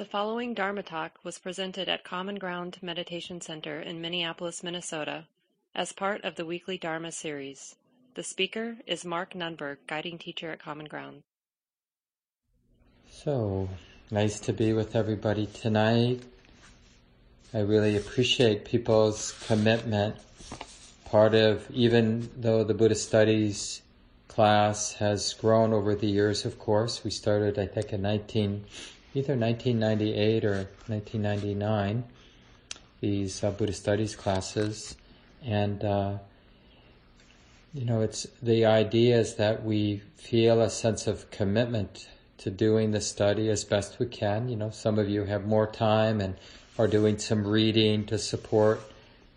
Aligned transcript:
The 0.00 0.06
following 0.06 0.54
Dharma 0.54 0.82
talk 0.82 1.18
was 1.24 1.38
presented 1.38 1.86
at 1.86 2.04
Common 2.04 2.36
Ground 2.36 2.78
Meditation 2.80 3.42
Center 3.42 3.82
in 3.82 4.00
Minneapolis, 4.00 4.62
Minnesota, 4.62 5.26
as 5.74 5.92
part 5.92 6.24
of 6.24 6.36
the 6.36 6.46
weekly 6.46 6.78
Dharma 6.78 7.12
series. 7.12 7.76
The 8.14 8.22
speaker 8.22 8.78
is 8.86 9.04
Mark 9.04 9.34
Nunberg, 9.34 9.76
guiding 9.86 10.16
teacher 10.16 10.52
at 10.52 10.58
Common 10.58 10.86
Ground. 10.86 11.22
So, 13.10 13.68
nice 14.10 14.40
to 14.40 14.54
be 14.54 14.72
with 14.72 14.96
everybody 14.96 15.44
tonight. 15.44 16.22
I 17.52 17.58
really 17.58 17.98
appreciate 17.98 18.64
people's 18.64 19.32
commitment. 19.48 20.16
Part 21.04 21.34
of, 21.34 21.70
even 21.72 22.30
though 22.38 22.64
the 22.64 22.72
Buddhist 22.72 23.06
Studies 23.06 23.82
class 24.28 24.94
has 24.94 25.34
grown 25.34 25.74
over 25.74 25.94
the 25.94 26.06
years, 26.06 26.46
of 26.46 26.58
course, 26.58 27.04
we 27.04 27.10
started, 27.10 27.58
I 27.58 27.66
think, 27.66 27.92
in 27.92 28.00
19 28.00 28.64
either 29.14 29.36
1998 29.36 30.44
or 30.44 30.68
1999, 30.86 32.04
these 33.00 33.42
uh, 33.42 33.50
Buddhist 33.50 33.80
studies 33.82 34.14
classes. 34.14 34.96
And, 35.44 35.82
uh, 35.82 36.18
you 37.74 37.84
know, 37.84 38.02
it's 38.02 38.26
the 38.42 38.66
idea 38.66 39.18
is 39.18 39.36
that 39.36 39.64
we 39.64 40.02
feel 40.16 40.60
a 40.60 40.70
sense 40.70 41.06
of 41.06 41.30
commitment 41.30 42.06
to 42.38 42.50
doing 42.50 42.92
the 42.92 43.00
study 43.00 43.48
as 43.48 43.64
best 43.64 43.98
we 43.98 44.06
can. 44.06 44.48
You 44.48 44.56
know, 44.56 44.70
some 44.70 44.98
of 44.98 45.08
you 45.08 45.24
have 45.24 45.44
more 45.44 45.66
time 45.66 46.20
and 46.20 46.36
are 46.78 46.88
doing 46.88 47.18
some 47.18 47.46
reading 47.46 48.06
to 48.06 48.18
support 48.18 48.80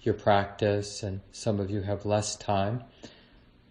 your 0.01 0.13
practice, 0.13 1.01
and 1.01 1.21
some 1.31 1.59
of 1.59 1.71
you 1.71 1.81
have 1.81 2.05
less 2.05 2.35
time. 2.35 2.83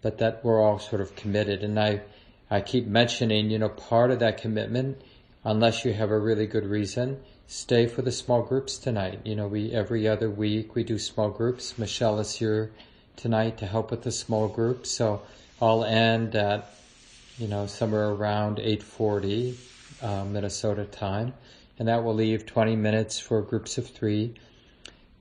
But 0.01 0.17
that 0.17 0.43
we're 0.43 0.61
all 0.61 0.79
sort 0.79 1.01
of 1.01 1.15
committed. 1.15 1.63
And 1.63 1.79
I, 1.79 2.01
I 2.49 2.61
keep 2.61 2.85
mentioning, 2.87 3.49
you 3.49 3.57
know, 3.57 3.69
part 3.69 4.11
of 4.11 4.19
that 4.19 4.37
commitment 4.41 5.01
unless 5.43 5.83
you 5.83 5.93
have 5.93 6.11
a 6.11 6.19
really 6.19 6.47
good 6.47 6.65
reason, 6.65 7.19
stay 7.47 7.87
for 7.87 8.01
the 8.01 8.11
small 8.11 8.41
groups 8.41 8.77
tonight. 8.77 9.19
You 9.23 9.35
know, 9.35 9.47
we 9.47 9.71
every 9.71 10.07
other 10.07 10.29
week 10.29 10.75
we 10.75 10.83
do 10.83 10.97
small 10.97 11.29
groups. 11.29 11.77
Michelle 11.77 12.19
is 12.19 12.35
here 12.35 12.71
tonight 13.15 13.57
to 13.57 13.65
help 13.65 13.91
with 13.91 14.03
the 14.03 14.11
small 14.11 14.47
groups. 14.47 14.89
So 14.89 15.21
I'll 15.61 15.83
end 15.83 16.35
at 16.35 16.73
you 17.37 17.47
know 17.47 17.67
somewhere 17.67 18.09
around 18.09 18.57
8:40 18.57 19.55
uh, 20.01 20.25
Minnesota 20.25 20.85
time, 20.85 21.33
and 21.79 21.87
that 21.87 22.03
will 22.03 22.15
leave 22.15 22.45
20 22.45 22.75
minutes 22.75 23.19
for 23.19 23.41
groups 23.41 23.77
of 23.77 23.87
three 23.87 24.35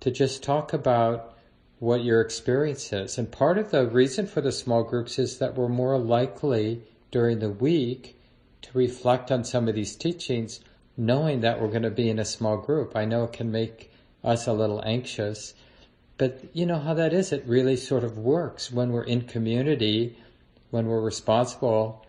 to 0.00 0.10
just 0.10 0.42
talk 0.42 0.72
about 0.72 1.36
what 1.78 2.04
your 2.04 2.20
experience 2.20 2.92
is. 2.92 3.18
And 3.18 3.30
part 3.30 3.58
of 3.58 3.70
the 3.70 3.86
reason 3.86 4.26
for 4.26 4.40
the 4.40 4.52
small 4.52 4.84
groups 4.84 5.18
is 5.18 5.38
that 5.38 5.56
we're 5.56 5.68
more 5.68 5.98
likely 5.98 6.82
during 7.10 7.40
the 7.40 7.50
week 7.50 8.16
to 8.62 8.78
reflect 8.78 9.30
on 9.30 9.44
some 9.44 9.68
of 9.68 9.74
these 9.74 9.96
teachings, 9.96 10.60
knowing 10.96 11.40
that 11.40 11.60
we're 11.60 11.68
going 11.68 11.82
to 11.82 11.90
be 11.90 12.08
in 12.08 12.18
a 12.18 12.24
small 12.24 12.56
group. 12.56 12.96
I 12.96 13.04
know 13.04 13.24
it 13.24 13.32
can 13.32 13.50
make 13.50 13.92
us 14.24 14.46
a 14.46 14.52
little 14.52 14.82
anxious, 14.84 15.54
but 16.18 16.44
you 16.52 16.66
know 16.66 16.78
how 16.78 16.94
that 16.94 17.12
is. 17.12 17.32
It 17.32 17.44
really 17.46 17.76
sort 17.76 18.04
of 18.04 18.18
works 18.18 18.70
when 18.70 18.92
we're 18.92 19.04
in 19.04 19.22
community, 19.22 20.16
when 20.70 20.86
we're 20.86 21.00
responsible 21.00 22.06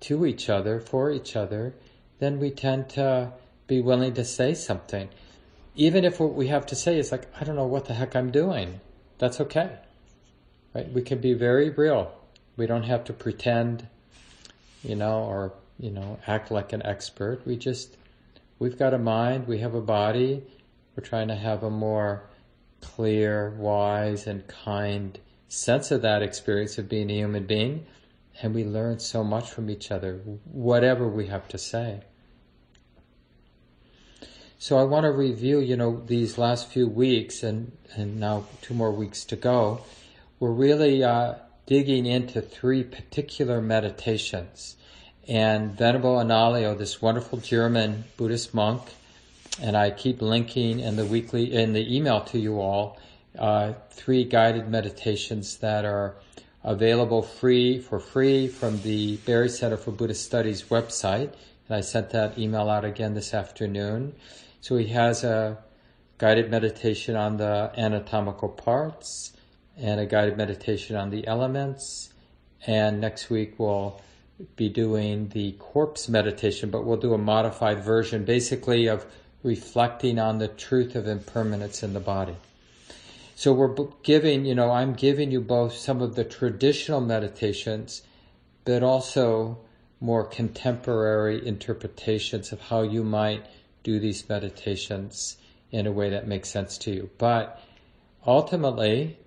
to 0.00 0.24
each 0.24 0.48
other, 0.48 0.80
for 0.80 1.10
each 1.10 1.36
other, 1.36 1.74
then 2.18 2.40
we 2.40 2.50
tend 2.50 2.88
to 2.90 3.32
be 3.66 3.80
willing 3.80 4.14
to 4.14 4.24
say 4.24 4.54
something. 4.54 5.08
Even 5.76 6.04
if 6.04 6.18
what 6.18 6.34
we 6.34 6.48
have 6.48 6.66
to 6.66 6.74
say 6.74 6.98
is 6.98 7.12
like, 7.12 7.26
I 7.38 7.44
don't 7.44 7.56
know 7.56 7.66
what 7.66 7.84
the 7.84 7.94
heck 7.94 8.16
I'm 8.16 8.30
doing. 8.30 8.80
That's 9.18 9.40
okay. 9.40 9.70
Right? 10.74 10.90
We 10.92 11.02
can 11.02 11.20
be 11.20 11.34
very 11.34 11.70
real. 11.70 12.12
We 12.56 12.66
don't 12.66 12.84
have 12.84 13.04
to 13.04 13.12
pretend, 13.12 13.86
you 14.82 14.96
know, 14.96 15.24
or 15.24 15.52
you 15.80 15.90
know, 15.90 16.18
act 16.26 16.50
like 16.50 16.72
an 16.72 16.84
expert. 16.84 17.46
We 17.46 17.56
just, 17.56 17.96
we've 18.58 18.78
got 18.78 18.92
a 18.92 18.98
mind, 18.98 19.46
we 19.46 19.58
have 19.58 19.74
a 19.74 19.80
body. 19.80 20.42
We're 20.94 21.04
trying 21.04 21.28
to 21.28 21.36
have 21.36 21.62
a 21.62 21.70
more 21.70 22.28
clear, 22.82 23.50
wise, 23.50 24.26
and 24.26 24.46
kind 24.46 25.18
sense 25.48 25.90
of 25.90 26.02
that 26.02 26.22
experience 26.22 26.76
of 26.78 26.88
being 26.88 27.10
a 27.10 27.14
human 27.14 27.46
being. 27.46 27.86
And 28.42 28.54
we 28.54 28.64
learn 28.64 28.98
so 28.98 29.24
much 29.24 29.50
from 29.50 29.70
each 29.70 29.90
other, 29.90 30.16
whatever 30.44 31.08
we 31.08 31.26
have 31.26 31.48
to 31.48 31.58
say. 31.58 32.02
So 34.58 34.76
I 34.76 34.84
want 34.84 35.04
to 35.04 35.10
review, 35.10 35.60
you 35.60 35.76
know, 35.76 36.02
these 36.04 36.36
last 36.36 36.68
few 36.68 36.86
weeks 36.86 37.42
and, 37.42 37.72
and 37.96 38.20
now 38.20 38.44
two 38.60 38.74
more 38.74 38.92
weeks 38.92 39.24
to 39.26 39.36
go. 39.36 39.80
We're 40.38 40.52
really 40.52 41.02
uh, 41.02 41.36
digging 41.64 42.04
into 42.04 42.42
three 42.42 42.84
particular 42.84 43.62
meditations 43.62 44.76
and 45.28 45.76
Venerable 45.76 46.16
Analayo, 46.16 46.76
this 46.76 47.00
wonderful 47.00 47.38
German 47.38 48.04
Buddhist 48.16 48.54
monk, 48.54 48.82
and 49.60 49.76
I 49.76 49.90
keep 49.90 50.22
linking 50.22 50.80
in 50.80 50.96
the 50.96 51.04
weekly 51.04 51.52
in 51.52 51.72
the 51.72 51.94
email 51.94 52.22
to 52.22 52.38
you 52.38 52.60
all 52.60 52.98
uh, 53.38 53.74
three 53.90 54.24
guided 54.24 54.68
meditations 54.68 55.58
that 55.58 55.84
are 55.84 56.16
available 56.64 57.22
free 57.22 57.78
for 57.78 57.98
free 57.98 58.48
from 58.48 58.80
the 58.82 59.16
Barre 59.18 59.48
Center 59.48 59.76
for 59.76 59.92
Buddhist 59.92 60.24
Studies 60.24 60.64
website. 60.64 61.32
And 61.68 61.76
I 61.76 61.80
sent 61.80 62.10
that 62.10 62.38
email 62.38 62.68
out 62.68 62.84
again 62.84 63.14
this 63.14 63.32
afternoon. 63.32 64.14
So 64.60 64.76
he 64.76 64.88
has 64.88 65.24
a 65.24 65.58
guided 66.18 66.50
meditation 66.50 67.16
on 67.16 67.36
the 67.36 67.72
anatomical 67.76 68.48
parts 68.48 69.32
and 69.76 70.00
a 70.00 70.06
guided 70.06 70.36
meditation 70.36 70.96
on 70.96 71.10
the 71.10 71.26
elements. 71.26 72.12
And 72.66 73.00
next 73.00 73.30
week 73.30 73.54
we'll 73.58 74.02
be 74.56 74.68
doing 74.68 75.28
the 75.28 75.52
corpse 75.52 76.08
meditation, 76.08 76.70
but 76.70 76.84
we'll 76.84 76.96
do 76.96 77.14
a 77.14 77.18
modified 77.18 77.82
version 77.82 78.24
basically 78.24 78.86
of 78.86 79.06
reflecting 79.42 80.18
on 80.18 80.38
the 80.38 80.48
truth 80.48 80.94
of 80.94 81.06
impermanence 81.06 81.82
in 81.82 81.94
the 81.94 82.00
body. 82.00 82.36
So 83.34 83.52
we're 83.54 83.74
giving, 84.02 84.44
you 84.44 84.54
know, 84.54 84.70
I'm 84.70 84.92
giving 84.92 85.30
you 85.30 85.40
both 85.40 85.74
some 85.74 86.02
of 86.02 86.14
the 86.14 86.24
traditional 86.24 87.00
meditations, 87.00 88.02
but 88.64 88.82
also 88.82 89.58
more 90.00 90.24
contemporary 90.24 91.46
interpretations 91.46 92.52
of 92.52 92.60
how 92.60 92.82
you 92.82 93.02
might 93.02 93.46
do 93.82 93.98
these 93.98 94.28
meditations 94.28 95.36
in 95.70 95.86
a 95.86 95.92
way 95.92 96.10
that 96.10 96.26
makes 96.26 96.50
sense 96.50 96.76
to 96.78 96.90
you. 96.90 97.10
But 97.16 97.62
ultimately, 98.26 99.18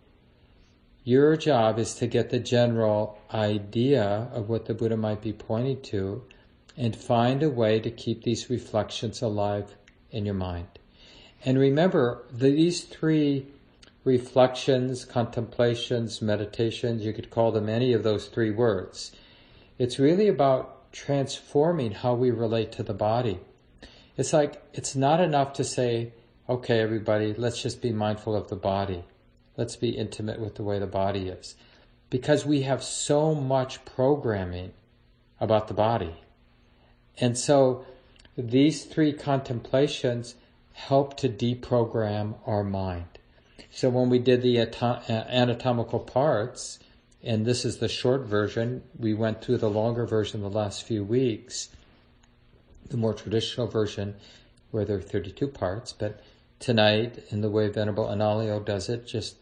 your 1.04 1.36
job 1.36 1.80
is 1.80 1.96
to 1.96 2.08
get 2.08 2.30
the 2.30 2.40
general 2.40 3.20
idea 3.34 4.30
of 4.32 4.50
what 4.50 4.66
the 4.66 4.74
Buddha 4.74 4.96
might 4.96 5.22
be 5.22 5.34
pointing 5.34 5.82
to 5.82 6.24
and 6.78 6.96
find 6.96 7.44
a 7.44 7.50
way 7.50 7.80
to 7.80 7.92
keep 7.92 8.24
these 8.24 8.50
reflections 8.50 9.22
alive 9.22 9.76
in 10.12 10.26
your 10.26 10.34
mind. 10.34 10.68
And 11.46 11.60
remember, 11.60 12.24
these 12.32 12.84
three 12.84 13.48
reflections, 14.06 15.06
contemplations, 15.06 16.22
meditations, 16.22 17.04
you 17.04 17.14
could 17.14 17.30
call 17.30 17.52
them 17.52 17.70
any 17.70 17.94
of 17.94 18.04
those 18.04 18.28
three 18.28 18.52
words. 18.52 19.12
It's 19.78 20.00
really 20.00 20.28
about 20.28 20.92
transforming 20.94 21.92
how 21.92 22.14
we 22.14 22.32
relate 22.32 22.72
to 22.74 22.84
the 22.84 22.94
body. 22.94 23.40
It's 24.16 24.32
like, 24.32 24.64
it's 24.74 24.96
not 24.96 25.20
enough 25.20 25.54
to 25.54 25.64
say, 25.64 26.14
okay, 26.48 26.80
everybody, 26.80 27.34
let's 27.34 27.62
just 27.62 27.82
be 27.82 27.92
mindful 27.92 28.36
of 28.36 28.50
the 28.50 28.56
body. 28.56 29.04
Let's 29.58 29.76
be 29.76 29.90
intimate 29.90 30.40
with 30.40 30.56
the 30.56 30.64
way 30.64 30.80
the 30.80 30.88
body 30.88 31.28
is. 31.28 31.56
Because 32.10 32.46
we 32.46 32.62
have 32.64 32.84
so 32.84 33.34
much 33.36 33.86
programming 33.86 34.72
about 35.40 35.68
the 35.68 35.74
body. 35.74 36.16
And 37.20 37.38
so 37.38 37.86
these 38.38 38.86
three 38.86 39.14
contemplations 39.14 40.36
help 40.74 41.18
to 41.18 41.30
deprogram 41.30 42.36
our 42.46 42.64
mind. 42.64 43.06
So 43.70 43.90
when 43.90 44.10
we 44.10 44.20
did 44.20 44.42
the 44.42 44.60
uh, 44.60 45.00
anatomical 45.10 46.00
parts, 46.00 46.80
and 47.24 47.46
this 47.46 47.66
is 47.66 47.78
the 47.78 47.88
short 47.88 48.22
version, 48.22 48.84
we 48.98 49.14
went 49.14 49.42
through 49.42 49.58
the 49.58 49.70
longer 49.70 50.06
version 50.06 50.42
the 50.42 50.50
last 50.50 50.84
few 50.84 51.04
weeks, 51.04 51.70
the 52.90 52.98
more 52.98 53.14
traditional 53.14 53.68
version 53.68 54.16
where 54.72 54.86
there 54.86 54.98
are 54.98 55.02
32 55.02 55.48
parts, 55.48 55.94
but 55.94 56.20
tonight, 56.60 57.24
in 57.30 57.42
the 57.42 57.50
way 57.50 57.68
Venerable 57.68 58.06
Analayo 58.06 58.64
does 58.64 58.90
it, 58.90 59.06
just 59.06 59.36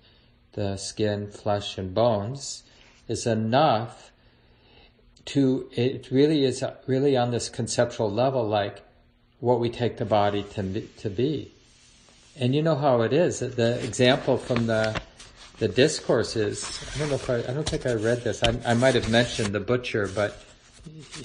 the 0.54 0.78
skin, 0.78 1.30
flesh, 1.32 1.78
and 1.78 1.94
bones, 1.94 2.64
is 3.08 3.26
enough 3.26 4.12
to, 5.26 5.70
it 5.72 6.10
really 6.12 6.44
is 6.46 6.64
really 6.88 7.16
on 7.16 7.32
this 7.32 7.50
conceptual 7.50 8.12
level 8.12 8.48
like 8.48 8.84
what 9.40 9.60
we 9.60 9.70
take 9.70 9.98
the 9.98 10.06
body 10.06 10.44
to, 10.44 10.82
to 10.82 11.10
be. 11.10 11.52
And 12.40 12.56
you 12.56 12.62
know 12.62 12.76
how 12.76 13.02
it 13.02 13.14
is. 13.14 13.40
The 13.40 13.84
example 13.84 14.38
from 14.38 14.68
the 14.68 15.00
the 15.60 15.68
discourse 15.68 16.36
is 16.36 16.66
I 16.96 17.00
don't 17.00 17.10
know 17.10 17.16
if 17.16 17.30
I 17.30 17.38
I 17.38 17.54
don't 17.54 17.70
think 17.70 17.86
I 17.86 17.94
read 17.94 18.24
this. 18.24 18.42
I, 18.42 18.58
I 18.66 18.74
might 18.74 18.96
have 18.96 19.12
mentioned 19.12 19.54
the 19.54 19.60
butcher, 19.60 20.08
but 20.08 20.42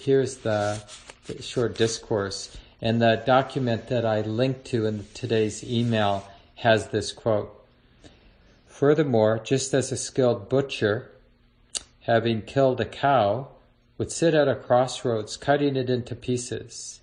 here's 0.00 0.38
the, 0.38 0.82
the 1.26 1.40
short 1.42 1.76
discourse. 1.76 2.56
And 2.82 3.00
the 3.00 3.22
document 3.24 3.88
that 3.88 4.04
I 4.04 4.20
linked 4.20 4.66
to 4.66 4.84
in 4.84 5.06
today's 5.14 5.64
email 5.64 6.28
has 6.56 6.88
this 6.88 7.12
quote. 7.12 7.52
Furthermore, 8.76 9.40
just 9.42 9.72
as 9.72 9.90
a 9.90 9.96
skilled 9.96 10.50
butcher, 10.50 11.10
having 12.00 12.42
killed 12.42 12.78
a 12.78 12.84
cow, 12.84 13.48
would 13.96 14.12
sit 14.12 14.34
at 14.34 14.48
a 14.48 14.54
crossroads 14.54 15.38
cutting 15.38 15.76
it 15.76 15.88
into 15.88 16.14
pieces, 16.14 17.00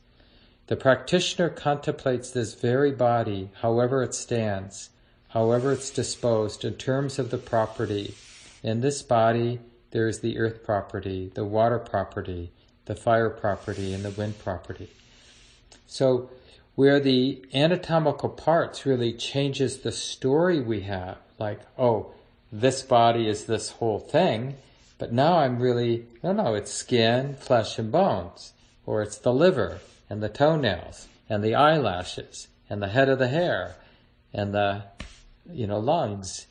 The 0.68 0.75
practitioner 0.75 1.50
contemplates 1.50 2.30
this 2.30 2.54
very 2.54 2.92
body, 2.92 3.50
however 3.62 4.04
it 4.04 4.14
stands, 4.14 4.92
however 5.30 5.72
it's 5.72 5.90
disposed, 5.90 6.64
in 6.64 6.75
terms 6.75 7.18
of 7.18 7.31
the 7.31 7.40
property. 7.40 8.14
In 8.62 8.81
this 8.81 9.02
body, 9.02 9.60
there 9.90 10.08
is 10.08 10.20
the 10.20 10.38
earth 10.38 10.64
property, 10.64 11.31
the 11.34 11.44
water 11.44 11.80
property, 11.80 12.52
the 12.86 12.96
fire 12.96 13.31
property, 13.31 13.94
and 13.94 14.06
the 14.06 14.12
wind 14.12 14.38
property. 14.38 14.92
So, 15.88 16.30
where 16.75 17.00
the 17.00 17.46
anatomical 17.54 18.30
parts 18.30 18.86
really 18.86 19.14
changes 19.14 19.80
the 19.80 19.92
story 19.92 20.60
we 20.60 20.81
have, 20.81 21.18
like, 21.40 21.60
oh, 21.78 22.12
this 22.52 22.81
body 22.81 23.28
is 23.28 23.46
this 23.46 23.72
whole 23.72 24.00
thing, 24.00 24.56
but 24.98 25.12
now 25.12 25.38
I'm 25.38 25.60
really, 25.60 26.08
no, 26.24 26.34
no, 26.34 26.56
it's 26.56 26.72
skin, 26.72 27.36
flesh, 27.36 27.78
and 27.78 27.92
bones, 27.92 28.54
or 28.86 29.02
it's 29.02 29.18
the 29.18 29.34
liver, 29.34 29.80
and 30.10 30.22
the 30.22 30.30
toenails, 30.30 31.08
and 31.30 31.44
the 31.44 31.56
eyelashes, 31.56 32.48
and 32.70 32.81
the 32.81 32.88
head 32.88 33.10
of 33.10 33.20
the 33.20 33.28
hair, 33.28 33.75
and 34.34 34.54
the, 34.54 34.84
you 35.52 35.68
know, 35.68 35.80
lungs. 35.80 36.48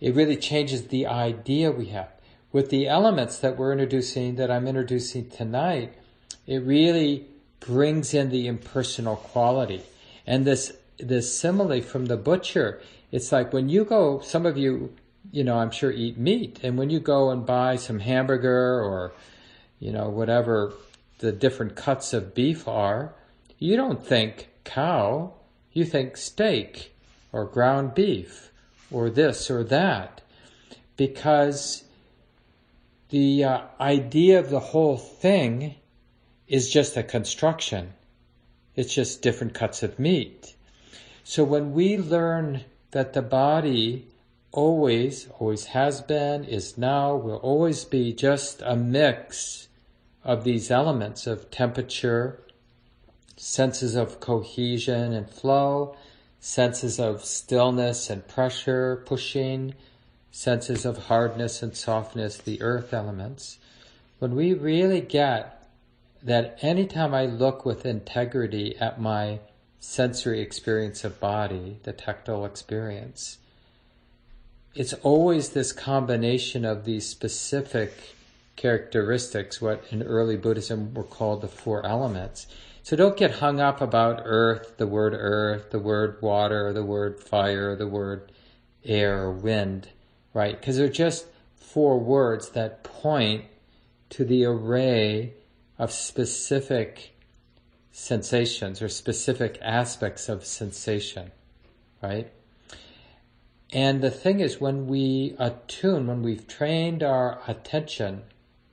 It 0.00 0.14
really 0.14 0.36
changes 0.36 0.88
the 0.88 1.06
idea 1.06 1.70
we 1.70 1.86
have 1.86 2.14
with 2.54 2.70
the 2.70 2.86
elements 2.86 3.38
that 3.38 3.58
we're 3.58 3.72
introducing, 3.72 4.36
that 4.36 4.48
I'm 4.48 4.68
introducing 4.68 5.28
tonight, 5.28 5.92
it 6.46 6.58
really 6.58 7.26
brings 7.66 8.12
in 8.12 8.30
the 8.30 8.46
impersonal 8.46 9.16
quality. 9.16 9.82
And 10.26 10.44
this, 10.44 10.76
this 10.98 11.36
simile 11.36 11.80
from 11.80 12.06
the 12.06 12.16
butcher, 12.16 12.80
it's 13.10 13.32
like 13.32 13.52
when 13.52 13.68
you 13.68 13.84
go, 13.84 14.20
some 14.20 14.46
of 14.46 14.56
you, 14.56 14.94
you 15.32 15.44
know, 15.44 15.58
I'm 15.58 15.70
sure 15.70 15.90
eat 15.90 16.18
meat, 16.18 16.60
and 16.62 16.76
when 16.76 16.90
you 16.90 17.00
go 17.00 17.30
and 17.30 17.46
buy 17.46 17.76
some 17.76 18.00
hamburger 18.00 18.80
or, 18.80 19.12
you 19.80 19.92
know, 19.92 20.08
whatever 20.08 20.74
the 21.18 21.32
different 21.32 21.74
cuts 21.74 22.12
of 22.12 22.34
beef 22.34 22.68
are, 22.68 23.14
you 23.58 23.76
don't 23.76 24.04
think 24.04 24.50
cow, 24.64 25.32
you 25.72 25.84
think 25.84 26.16
steak 26.16 26.94
or 27.32 27.44
ground 27.44 27.94
beef 27.94 28.50
or 28.90 29.10
this 29.10 29.50
or 29.50 29.64
that. 29.64 30.20
Because 30.96 31.84
the 33.08 33.44
uh, 33.44 33.60
idea 33.80 34.38
of 34.38 34.50
the 34.50 34.60
whole 34.60 34.96
thing 34.96 35.76
is 36.48 36.70
just 36.70 36.96
a 36.96 37.02
construction. 37.02 37.94
It's 38.76 38.94
just 38.94 39.22
different 39.22 39.54
cuts 39.54 39.82
of 39.82 39.98
meat. 39.98 40.54
So 41.22 41.44
when 41.44 41.72
we 41.72 41.96
learn 41.96 42.64
that 42.90 43.12
the 43.12 43.22
body 43.22 44.06
always, 44.52 45.28
always 45.38 45.66
has 45.66 46.00
been, 46.00 46.44
is 46.44 46.78
now, 46.78 47.16
will 47.16 47.36
always 47.36 47.84
be 47.84 48.12
just 48.12 48.62
a 48.64 48.76
mix 48.76 49.68
of 50.22 50.44
these 50.44 50.70
elements 50.70 51.26
of 51.26 51.50
temperature, 51.50 52.40
senses 53.36 53.94
of 53.94 54.20
cohesion 54.20 55.12
and 55.12 55.28
flow, 55.28 55.96
senses 56.40 57.00
of 57.00 57.24
stillness 57.24 58.10
and 58.10 58.26
pressure, 58.28 59.02
pushing, 59.06 59.74
senses 60.30 60.84
of 60.84 61.06
hardness 61.06 61.62
and 61.62 61.76
softness, 61.76 62.36
the 62.36 62.60
earth 62.60 62.92
elements, 62.92 63.58
when 64.18 64.34
we 64.34 64.52
really 64.52 65.00
get 65.00 65.63
that 66.24 66.58
anytime 66.62 67.14
I 67.14 67.26
look 67.26 67.64
with 67.64 67.86
integrity 67.86 68.76
at 68.78 69.00
my 69.00 69.40
sensory 69.78 70.40
experience 70.40 71.04
of 71.04 71.20
body, 71.20 71.78
the 71.82 71.92
tactile 71.92 72.44
experience, 72.44 73.38
it's 74.74 74.94
always 74.94 75.50
this 75.50 75.72
combination 75.72 76.64
of 76.64 76.84
these 76.84 77.08
specific 77.08 77.92
characteristics, 78.56 79.60
what 79.60 79.84
in 79.90 80.02
early 80.02 80.36
Buddhism 80.36 80.94
were 80.94 81.04
called 81.04 81.42
the 81.42 81.48
four 81.48 81.86
elements. 81.86 82.46
So 82.82 82.96
don't 82.96 83.16
get 83.16 83.36
hung 83.36 83.60
up 83.60 83.80
about 83.80 84.22
earth, 84.24 84.78
the 84.78 84.86
word 84.86 85.14
earth, 85.14 85.70
the 85.70 85.78
word 85.78 86.20
water, 86.20 86.72
the 86.72 86.82
word 86.82 87.20
fire, 87.20 87.76
the 87.76 87.86
word 87.86 88.32
air, 88.84 89.24
or 89.24 89.32
wind 89.32 89.88
right? 90.34 90.60
Because 90.60 90.76
they're 90.76 90.88
just 90.88 91.26
four 91.56 91.98
words 91.98 92.50
that 92.50 92.82
point 92.84 93.44
to 94.10 94.24
the 94.24 94.44
array 94.44 95.32
of 95.78 95.92
specific 95.92 97.16
sensations 97.92 98.82
or 98.82 98.88
specific 98.88 99.58
aspects 99.62 100.28
of 100.28 100.44
sensation, 100.44 101.30
right? 102.02 102.32
And 103.72 104.02
the 104.02 104.10
thing 104.10 104.40
is, 104.40 104.60
when 104.60 104.86
we 104.86 105.34
attune, 105.38 106.06
when 106.06 106.22
we've 106.22 106.46
trained 106.46 107.02
our 107.02 107.40
attention, 107.48 108.22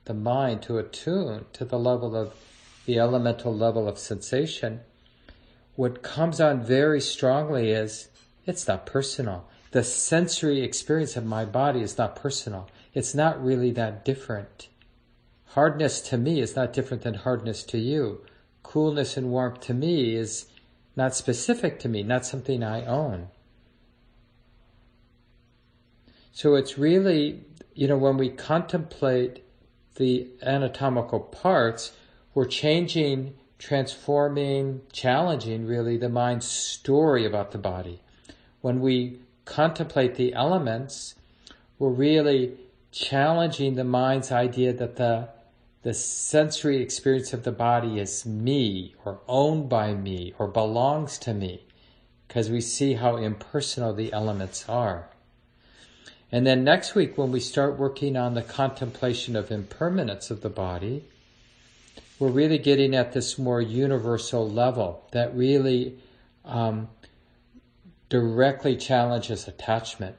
the 0.04 0.14
mind 0.14 0.62
to 0.62 0.78
attune 0.78 1.46
to 1.52 1.64
the 1.64 1.78
level 1.78 2.16
of 2.16 2.34
the 2.86 2.98
elemental 2.98 3.54
level 3.54 3.88
of 3.88 3.98
sensation, 3.98 4.80
what 5.74 6.02
comes 6.02 6.40
on 6.40 6.62
very 6.62 7.00
strongly 7.00 7.70
is 7.70 8.08
it's 8.46 8.66
not 8.68 8.86
personal 8.86 9.48
the 9.72 9.82
sensory 9.82 10.60
experience 10.60 11.16
of 11.16 11.24
my 11.24 11.46
body 11.46 11.80
is 11.80 11.98
not 11.98 12.14
personal. 12.14 12.68
It's 12.94 13.14
not 13.14 13.42
really 13.42 13.70
that 13.72 14.04
different. 14.04 14.68
Hardness 15.54 16.00
to 16.08 16.16
me 16.16 16.40
is 16.40 16.56
not 16.56 16.72
different 16.72 17.02
than 17.02 17.12
hardness 17.12 17.62
to 17.64 17.78
you. 17.78 18.24
Coolness 18.62 19.18
and 19.18 19.30
warmth 19.30 19.60
to 19.60 19.74
me 19.74 20.14
is 20.14 20.46
not 20.96 21.14
specific 21.14 21.78
to 21.80 21.90
me, 21.90 22.02
not 22.02 22.24
something 22.24 22.62
I 22.62 22.86
own. 22.86 23.28
So 26.32 26.54
it's 26.54 26.78
really, 26.78 27.44
you 27.74 27.86
know, 27.86 27.98
when 27.98 28.16
we 28.16 28.30
contemplate 28.30 29.44
the 29.96 30.26
anatomical 30.40 31.20
parts, 31.20 31.92
we're 32.32 32.46
changing, 32.46 33.34
transforming, 33.58 34.80
challenging 34.90 35.66
really 35.66 35.98
the 35.98 36.08
mind's 36.08 36.46
story 36.46 37.26
about 37.26 37.50
the 37.50 37.58
body. 37.58 38.00
When 38.62 38.80
we 38.80 39.20
contemplate 39.44 40.14
the 40.14 40.32
elements, 40.32 41.14
we're 41.78 41.90
really 41.90 42.56
challenging 42.90 43.74
the 43.74 43.84
mind's 43.84 44.32
idea 44.32 44.72
that 44.72 44.96
the 44.96 45.28
the 45.82 45.94
sensory 45.94 46.80
experience 46.80 47.32
of 47.32 47.42
the 47.42 47.52
body 47.52 47.98
is 47.98 48.24
me 48.24 48.94
or 49.04 49.20
owned 49.26 49.68
by 49.68 49.94
me 49.94 50.32
or 50.38 50.46
belongs 50.46 51.18
to 51.18 51.34
me 51.34 51.64
because 52.26 52.48
we 52.48 52.60
see 52.60 52.94
how 52.94 53.16
impersonal 53.16 53.92
the 53.92 54.12
elements 54.12 54.68
are. 54.68 55.08
And 56.30 56.46
then 56.46 56.64
next 56.64 56.94
week, 56.94 57.18
when 57.18 57.30
we 57.30 57.40
start 57.40 57.78
working 57.78 58.16
on 58.16 58.32
the 58.34 58.42
contemplation 58.42 59.36
of 59.36 59.50
impermanence 59.50 60.30
of 60.30 60.40
the 60.40 60.48
body, 60.48 61.04
we're 62.18 62.30
really 62.30 62.56
getting 62.58 62.94
at 62.94 63.12
this 63.12 63.36
more 63.38 63.60
universal 63.60 64.48
level 64.48 65.06
that 65.10 65.36
really 65.36 65.98
um, 66.44 66.88
directly 68.08 68.76
challenges 68.76 69.46
attachment. 69.46 70.16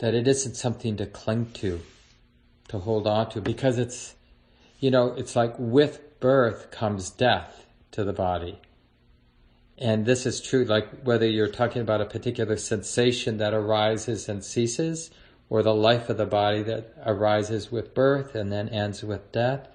That 0.00 0.12
it 0.12 0.26
isn't 0.26 0.56
something 0.56 0.96
to 0.96 1.06
cling 1.06 1.52
to, 1.54 1.80
to 2.70 2.78
hold 2.78 3.06
on 3.06 3.28
to, 3.30 3.40
because 3.40 3.78
it's, 3.78 4.14
you 4.78 4.90
know, 4.90 5.12
it's 5.14 5.36
like 5.36 5.54
with 5.58 6.20
birth 6.20 6.70
comes 6.70 7.10
death 7.10 7.66
to 7.92 8.04
the 8.04 8.12
body. 8.12 8.60
And 9.76 10.06
this 10.06 10.26
is 10.26 10.40
true, 10.40 10.64
like 10.64 11.02
whether 11.02 11.26
you're 11.26 11.48
talking 11.48 11.82
about 11.82 12.00
a 12.00 12.06
particular 12.06 12.56
sensation 12.56 13.38
that 13.38 13.54
arises 13.54 14.28
and 14.28 14.44
ceases, 14.44 15.10
or 15.48 15.62
the 15.64 15.74
life 15.74 16.08
of 16.08 16.16
the 16.16 16.26
body 16.26 16.62
that 16.62 16.94
arises 17.04 17.72
with 17.72 17.92
birth 17.92 18.36
and 18.36 18.52
then 18.52 18.68
ends 18.68 19.02
with 19.02 19.32
death. 19.32 19.66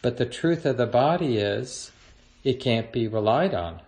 But 0.00 0.16
the 0.16 0.26
truth 0.26 0.64
of 0.64 0.76
the 0.76 0.86
body 0.86 1.38
is, 1.38 1.90
it 2.44 2.60
can't 2.60 2.92
be 2.92 3.08
relied 3.08 3.52
on 3.52 3.82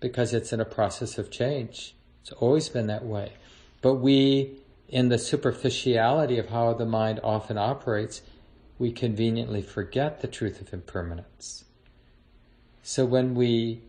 because 0.00 0.32
it's 0.32 0.52
in 0.52 0.60
a 0.60 0.64
process 0.64 1.18
of 1.18 1.30
change. 1.30 1.94
It's 2.22 2.32
always 2.32 2.70
been 2.70 2.86
that 2.86 3.04
way. 3.04 3.34
But 3.82 3.96
we, 3.96 4.56
in 4.88 5.08
the 5.08 5.18
superficiality 5.18 6.38
of 6.38 6.50
how 6.50 6.72
the 6.74 6.86
mind 6.86 7.20
often 7.22 7.58
operates, 7.58 8.22
we 8.78 8.92
conveniently 8.92 9.62
forget 9.62 10.20
the 10.20 10.28
truth 10.28 10.60
of 10.60 10.72
impermanence. 10.72 11.64
So 12.82 13.04
when 13.04 13.34
we 13.34 13.82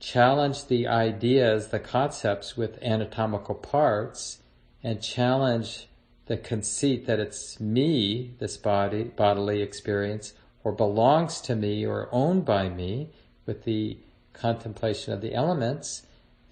challenge 0.00 0.66
the 0.66 0.86
ideas, 0.86 1.68
the 1.68 1.78
concepts 1.78 2.56
with 2.56 2.82
anatomical 2.82 3.54
parts, 3.54 4.38
and 4.82 5.00
challenge 5.00 5.88
the 6.26 6.36
conceit 6.36 7.06
that 7.06 7.20
it's 7.20 7.58
me, 7.60 8.34
this 8.38 8.56
body, 8.56 9.04
bodily 9.04 9.62
experience, 9.62 10.34
or 10.62 10.72
belongs 10.72 11.40
to 11.42 11.54
me 11.54 11.86
or 11.86 12.08
owned 12.12 12.44
by 12.44 12.68
me, 12.68 13.10
with 13.46 13.64
the 13.64 13.98
contemplation 14.32 15.12
of 15.12 15.20
the 15.20 15.34
elements, 15.34 16.02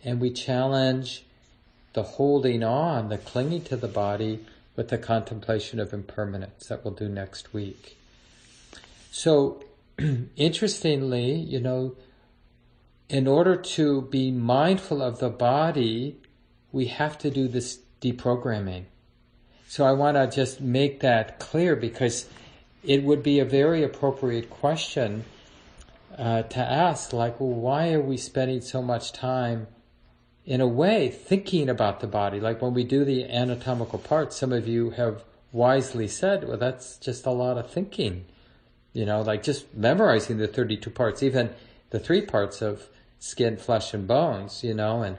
and 0.05 0.21
we 0.21 0.31
challenge 0.31 1.25
the 1.93 2.03
holding 2.03 2.63
on, 2.63 3.09
the 3.09 3.19
clinging 3.19 3.63
to 3.65 3.77
the 3.77 3.89
body 3.89 4.45
with 4.77 4.89
the 4.89 4.99
contemplation 4.99 5.79
of 5.79 5.93
impermanence 5.93 6.67
that 6.67 6.85
we'll 6.85 6.95
do 6.95 7.09
next 7.09 7.53
week. 7.53 7.99
So, 9.11 9.63
interestingly, 10.37 11.35
you 11.35 11.61
know, 11.61 11.97
in 13.09 13.27
order 13.27 13.57
to 13.57 14.03
be 14.03 14.31
mindful 14.31 15.03
of 15.03 15.19
the 15.19 15.29
body, 15.29 16.17
we 16.73 16.87
have 16.87 17.19
to 17.19 17.31
do 17.31 17.47
this 17.47 17.79
deprogramming. 18.01 18.85
So 19.69 19.85
I 19.85 19.93
want 19.93 20.17
to 20.17 20.27
just 20.35 20.61
make 20.61 21.01
that 21.01 21.39
clear 21.39 21.77
because 21.77 22.27
it 22.83 23.03
would 23.05 23.23
be 23.23 23.39
a 23.39 23.45
very 23.45 23.83
appropriate 23.83 24.51
question 24.51 25.25
uh, 26.19 26.43
to 26.43 26.59
ask, 26.59 27.13
like, 27.13 27.41
well, 27.41 27.51
why 27.51 27.93
are 27.93 28.01
we 28.01 28.17
spending 28.17 28.61
so 28.61 28.83
much 28.83 29.13
time, 29.13 29.67
in 30.45 30.61
a 30.61 30.67
way, 30.67 31.09
thinking 31.09 31.69
about 31.69 32.01
the 32.01 32.07
body? 32.07 32.41
Like 32.41 32.61
when 32.61 32.75
we 32.75 32.85
do 32.85 33.05
the 33.05 33.25
anatomical 33.25 33.99
parts, 33.99 34.37
some 34.37 34.53
of 34.53 34.67
you 34.67 34.91
have 34.91 35.25
wisely 35.53 36.09
said, 36.09 36.49
well, 36.49 36.57
that's 36.57 36.97
just 36.97 37.27
a 37.27 37.31
lot 37.31 37.59
of 37.59 37.71
thinking. 37.71 38.25
You 38.93 39.07
know, 39.07 39.23
like 39.23 39.43
just 39.43 39.75
memorizing 39.75 40.39
the 40.39 40.49
32 40.49 40.91
parts, 40.91 41.23
even 41.23 41.51
the 41.91 41.99
three 41.99 42.23
parts 42.23 42.61
of 42.61 42.89
skin, 43.19 43.57
flesh, 43.57 43.95
and 43.95 44.07
bones, 44.07 44.65
you 44.65 44.75
know, 44.75 45.03
and 45.03 45.19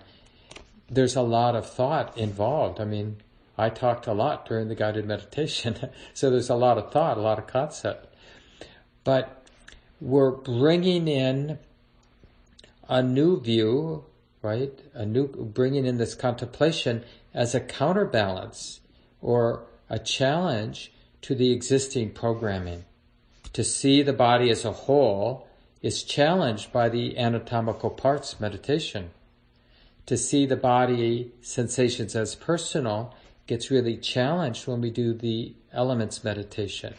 there's 0.89 1.15
a 1.15 1.21
lot 1.21 1.55
of 1.55 1.69
thought 1.69 2.15
involved. 2.17 2.79
I 2.79 2.85
mean, 2.85 3.17
I 3.57 3.69
talked 3.69 4.07
a 4.07 4.13
lot 4.13 4.45
during 4.45 4.67
the 4.67 4.75
guided 4.75 5.05
meditation, 5.05 5.89
so 6.13 6.29
there's 6.29 6.49
a 6.49 6.55
lot 6.55 6.77
of 6.77 6.91
thought, 6.91 7.17
a 7.17 7.21
lot 7.21 7.39
of 7.39 7.47
concept. 7.47 8.13
But 9.03 9.47
we're 9.99 10.31
bringing 10.31 11.07
in 11.07 11.59
a 12.89 13.01
new 13.01 13.39
view, 13.39 14.05
right? 14.43 14.77
A 14.93 15.05
new, 15.05 15.27
bringing 15.27 15.85
in 15.85 15.97
this 15.97 16.13
contemplation 16.13 17.03
as 17.33 17.55
a 17.55 17.59
counterbalance 17.59 18.81
or 19.21 19.63
a 19.89 19.97
challenge 19.97 20.91
to 21.21 21.33
the 21.33 21.51
existing 21.51 22.12
programming. 22.12 22.83
To 23.53 23.63
see 23.63 24.03
the 24.03 24.13
body 24.13 24.51
as 24.51 24.65
a 24.65 24.71
whole 24.71 25.47
is 25.81 26.03
challenged 26.03 26.71
by 26.71 26.89
the 26.89 27.17
anatomical 27.17 27.89
parts 27.89 28.39
meditation. 28.39 29.12
To 30.07 30.17
see 30.17 30.45
the 30.45 30.57
body 30.57 31.31
sensations 31.41 32.15
as 32.15 32.35
personal 32.35 33.15
gets 33.47 33.71
really 33.71 33.97
challenged 33.97 34.67
when 34.67 34.81
we 34.81 34.91
do 34.91 35.13
the 35.13 35.53
elements 35.71 36.23
meditation. 36.23 36.93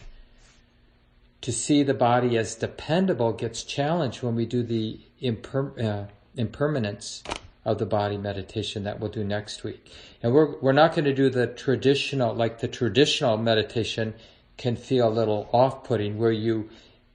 To 1.43 1.53
see 1.53 1.83
the 1.83 1.95
body 1.95 2.39
as 2.39 2.55
dependable 2.55 3.33
gets 3.33 3.65
challenged 3.65 4.23
when 4.23 4.35
we 4.35 4.47
do 4.47 4.63
the 4.63 5.01
imper- 5.23 5.79
uh, 5.83 6.07
impermanence 6.37 7.23
of 7.65 7.79
the 7.79 7.87
body 7.87 8.17
meditation 8.17 8.85
that 8.85 9.01
we'll 9.01 9.11
do 9.11 9.25
next 9.25 9.65
week. 9.65 9.91
And 10.23 10.33
we're, 10.33 10.59
we're 10.61 10.73
not 10.73 10.95
going 10.95 11.07
to 11.07 11.15
do 11.15 11.31
the 11.31 11.47
traditional, 11.47 12.35
like 12.35 12.61
the 12.61 12.69
traditional 12.69 13.39
meditation 13.39 14.15
can 14.57 14.77
feel 14.77 15.09
a 15.09 15.11
little 15.11 15.49
off-putting 15.53 16.19
where 16.19 16.33
you 16.33 16.69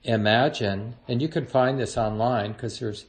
imagine, 0.04 0.96
and 1.08 1.22
you 1.22 1.28
can 1.28 1.46
find 1.46 1.80
this 1.80 1.98
online 1.98 2.54
because 2.54 2.80
there's, 2.80 3.06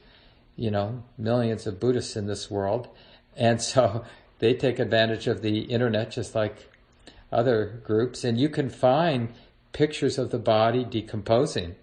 you 0.55 0.69
know, 0.69 1.03
millions 1.17 1.65
of 1.65 1.79
Buddhists 1.79 2.15
in 2.15 2.27
this 2.27 2.51
world. 2.51 2.87
And 3.35 3.61
so 3.73 4.05
they 4.39 4.53
take 4.53 4.79
advantage 4.79 5.27
of 5.27 5.41
the 5.41 5.61
internet 5.61 6.11
just 6.11 6.35
like 6.35 6.69
other 7.31 7.81
groups, 7.85 8.23
and 8.23 8.39
you 8.39 8.49
can 8.49 8.69
find 8.69 9.29
pictures 9.71 10.17
of 10.17 10.31
the 10.31 10.39
body 10.39 10.83
decomposing, 10.83 11.75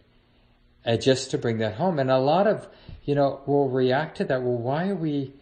and 0.89 1.03
just 1.03 1.31
to 1.31 1.37
bring 1.37 1.59
that 1.59 1.75
home. 1.75 1.99
And 1.99 2.11
a 2.11 2.19
lot 2.19 2.47
of, 2.47 2.67
you 3.05 3.15
know, 3.15 3.43
will 3.45 3.69
react 3.69 4.17
to 4.17 4.25
that. 4.25 4.43
Well, 4.43 4.57
why 4.57 4.89
are 4.89 4.97
we 4.97 5.35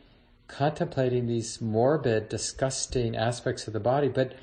contemplating 0.49 1.29
these 1.29 1.61
morbid, 1.61 2.29
disgusting 2.29 3.17
aspects 3.17 3.69
of 3.69 3.73
the 3.73 3.79
body? 3.79 4.09
But 4.09 4.35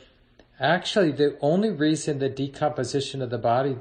actually, 0.62 1.12
the 1.12 1.38
only 1.41 1.72
reason 1.72 2.19
the 2.19 2.29
decomposition 2.29 3.22
of 3.22 3.31
the 3.31 3.38
body 3.38 3.75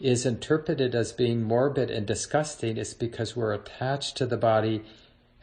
is 0.00 0.26
interpreted 0.26 0.96
as 0.96 1.12
being 1.12 1.44
morbid 1.44 1.92
and 1.92 2.08
disgusting 2.08 2.76
is 2.76 2.92
because 2.92 3.36
we're 3.36 3.54
attached 3.54 4.16
to 4.16 4.26
the 4.26 4.36
body 4.36 4.82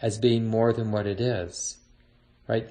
as 0.01 0.17
being 0.17 0.47
more 0.47 0.73
than 0.73 0.91
what 0.91 1.07
it 1.07 1.21
is. 1.21 1.77
Right? 2.45 2.69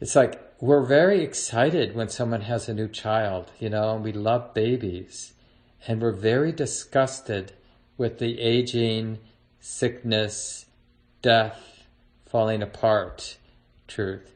It's 0.00 0.14
like 0.14 0.38
we're 0.60 0.84
very 0.84 1.22
excited 1.22 1.94
when 1.94 2.10
someone 2.10 2.42
has 2.42 2.68
a 2.68 2.74
new 2.74 2.88
child, 2.88 3.50
you 3.58 3.70
know, 3.70 3.94
and 3.94 4.04
we 4.04 4.12
love 4.12 4.52
babies. 4.52 5.32
And 5.88 6.02
we're 6.02 6.12
very 6.12 6.52
disgusted 6.52 7.54
with 7.96 8.18
the 8.18 8.40
aging, 8.40 9.18
sickness, 9.60 10.66
death, 11.20 11.84
falling 12.26 12.62
apart 12.62 13.36
truth. 13.86 14.32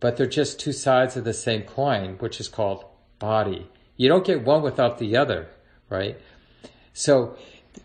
But 0.00 0.16
they're 0.16 0.26
just 0.26 0.60
two 0.60 0.72
sides 0.72 1.16
of 1.16 1.24
the 1.24 1.34
same 1.34 1.62
coin, 1.62 2.16
which 2.18 2.40
is 2.40 2.48
called 2.48 2.84
body. 3.18 3.68
You 3.96 4.08
don't 4.08 4.26
get 4.26 4.44
one 4.44 4.62
without 4.62 4.98
the 4.98 5.16
other, 5.16 5.48
right? 5.88 6.20
So 6.92 7.36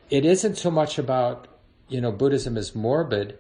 it 0.10 0.26
isn't 0.26 0.58
so 0.58 0.72
much 0.72 0.98
about, 0.98 1.48
you 1.88 2.02
know, 2.02 2.12
Buddhism 2.12 2.58
is 2.58 2.76
morbid 2.76 3.38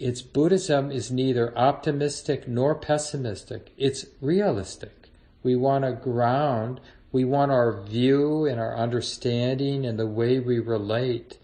its 0.00 0.22
Buddhism 0.22 0.90
is 0.90 1.10
neither 1.10 1.56
optimistic 1.56 2.48
nor 2.48 2.74
pessimistic. 2.74 3.70
It's 3.76 4.06
realistic. 4.22 5.10
We 5.42 5.56
want 5.56 5.84
to 5.84 5.92
ground, 5.92 6.80
we 7.12 7.24
want 7.24 7.50
our 7.50 7.82
view 7.82 8.46
and 8.46 8.60
our 8.60 8.76
understanding 8.76 9.84
and 9.84 9.98
the 9.98 10.06
way 10.06 10.38
we 10.38 10.58
relate 10.58 11.38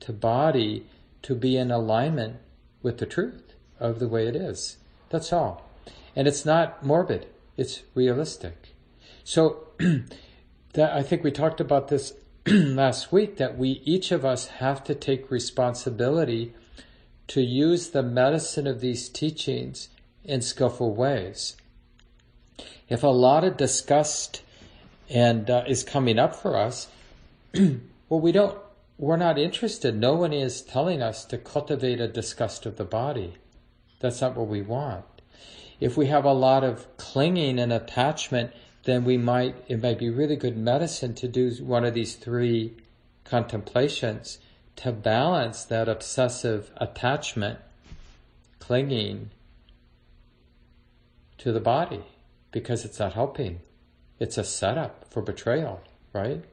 to 0.00 0.12
body 0.12 0.86
to 1.22 1.34
be 1.34 1.56
in 1.56 1.70
alignment 1.70 2.36
with 2.82 2.98
the 2.98 3.06
truth 3.06 3.54
of 3.78 3.98
the 3.98 4.08
way 4.08 4.26
it 4.26 4.36
is. 4.36 4.78
That's 5.10 5.32
all. 5.32 5.68
And 6.16 6.26
it's 6.26 6.44
not 6.44 6.84
morbid, 6.84 7.26
it's 7.56 7.82
realistic. 7.94 8.74
So 9.24 9.68
that 10.72 10.92
I 10.92 11.02
think 11.02 11.22
we 11.22 11.30
talked 11.30 11.60
about 11.60 11.88
this 11.88 12.14
last 12.46 13.12
week 13.12 13.36
that 13.36 13.58
we 13.58 13.82
each 13.84 14.12
of 14.12 14.24
us 14.24 14.46
have 14.46 14.82
to 14.84 14.94
take 14.94 15.30
responsibility 15.30 16.54
to 17.28 17.42
use 17.42 17.90
the 17.90 18.02
medicine 18.02 18.66
of 18.66 18.80
these 18.80 19.08
teachings 19.08 19.88
in 20.24 20.40
skillful 20.40 20.94
ways. 20.94 21.56
If 22.88 23.02
a 23.02 23.08
lot 23.08 23.44
of 23.44 23.56
disgust 23.56 24.42
and 25.10 25.50
uh, 25.50 25.64
is 25.66 25.82
coming 25.82 26.18
up 26.18 26.34
for 26.34 26.56
us, 26.56 26.88
well, 27.54 28.20
we 28.20 28.32
don't, 28.32 28.56
we're 28.96 29.16
not 29.16 29.38
interested. 29.38 29.96
No 29.96 30.14
one 30.14 30.32
is 30.32 30.62
telling 30.62 31.02
us 31.02 31.24
to 31.26 31.38
cultivate 31.38 32.00
a 32.00 32.08
disgust 32.08 32.64
of 32.64 32.76
the 32.76 32.84
body. 32.84 33.34
That's 33.98 34.20
not 34.20 34.36
what 34.36 34.46
we 34.46 34.62
want. 34.62 35.04
If 35.80 35.96
we 35.96 36.06
have 36.06 36.24
a 36.24 36.32
lot 36.32 36.62
of 36.62 36.86
clinging 36.96 37.58
and 37.58 37.72
attachment, 37.72 38.52
then 38.84 39.04
we 39.04 39.16
might, 39.18 39.56
it 39.68 39.82
might 39.82 39.98
be 39.98 40.10
really 40.10 40.36
good 40.36 40.56
medicine 40.56 41.14
to 41.16 41.28
do 41.28 41.50
one 41.62 41.84
of 41.84 41.94
these 41.94 42.14
three 42.14 42.74
contemplations 43.24 44.38
to 44.76 44.92
balance 44.92 45.64
that 45.64 45.88
obsessive 45.88 46.70
attachment, 46.76 47.58
clinging 48.58 49.30
to 51.38 51.52
the 51.52 51.60
body 51.60 52.04
because 52.52 52.84
it's 52.84 52.98
not 52.98 53.14
helping. 53.14 53.60
It's 54.20 54.36
a 54.36 54.44
setup 54.44 55.06
for 55.10 55.22
betrayal, 55.22 55.80
right? 56.12 56.44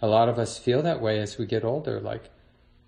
A 0.00 0.06
lot 0.06 0.30
of 0.30 0.38
us 0.38 0.56
feel 0.56 0.80
that 0.82 1.02
way 1.02 1.20
as 1.20 1.36
we 1.36 1.44
get 1.44 1.64
older, 1.64 2.00
like, 2.00 2.30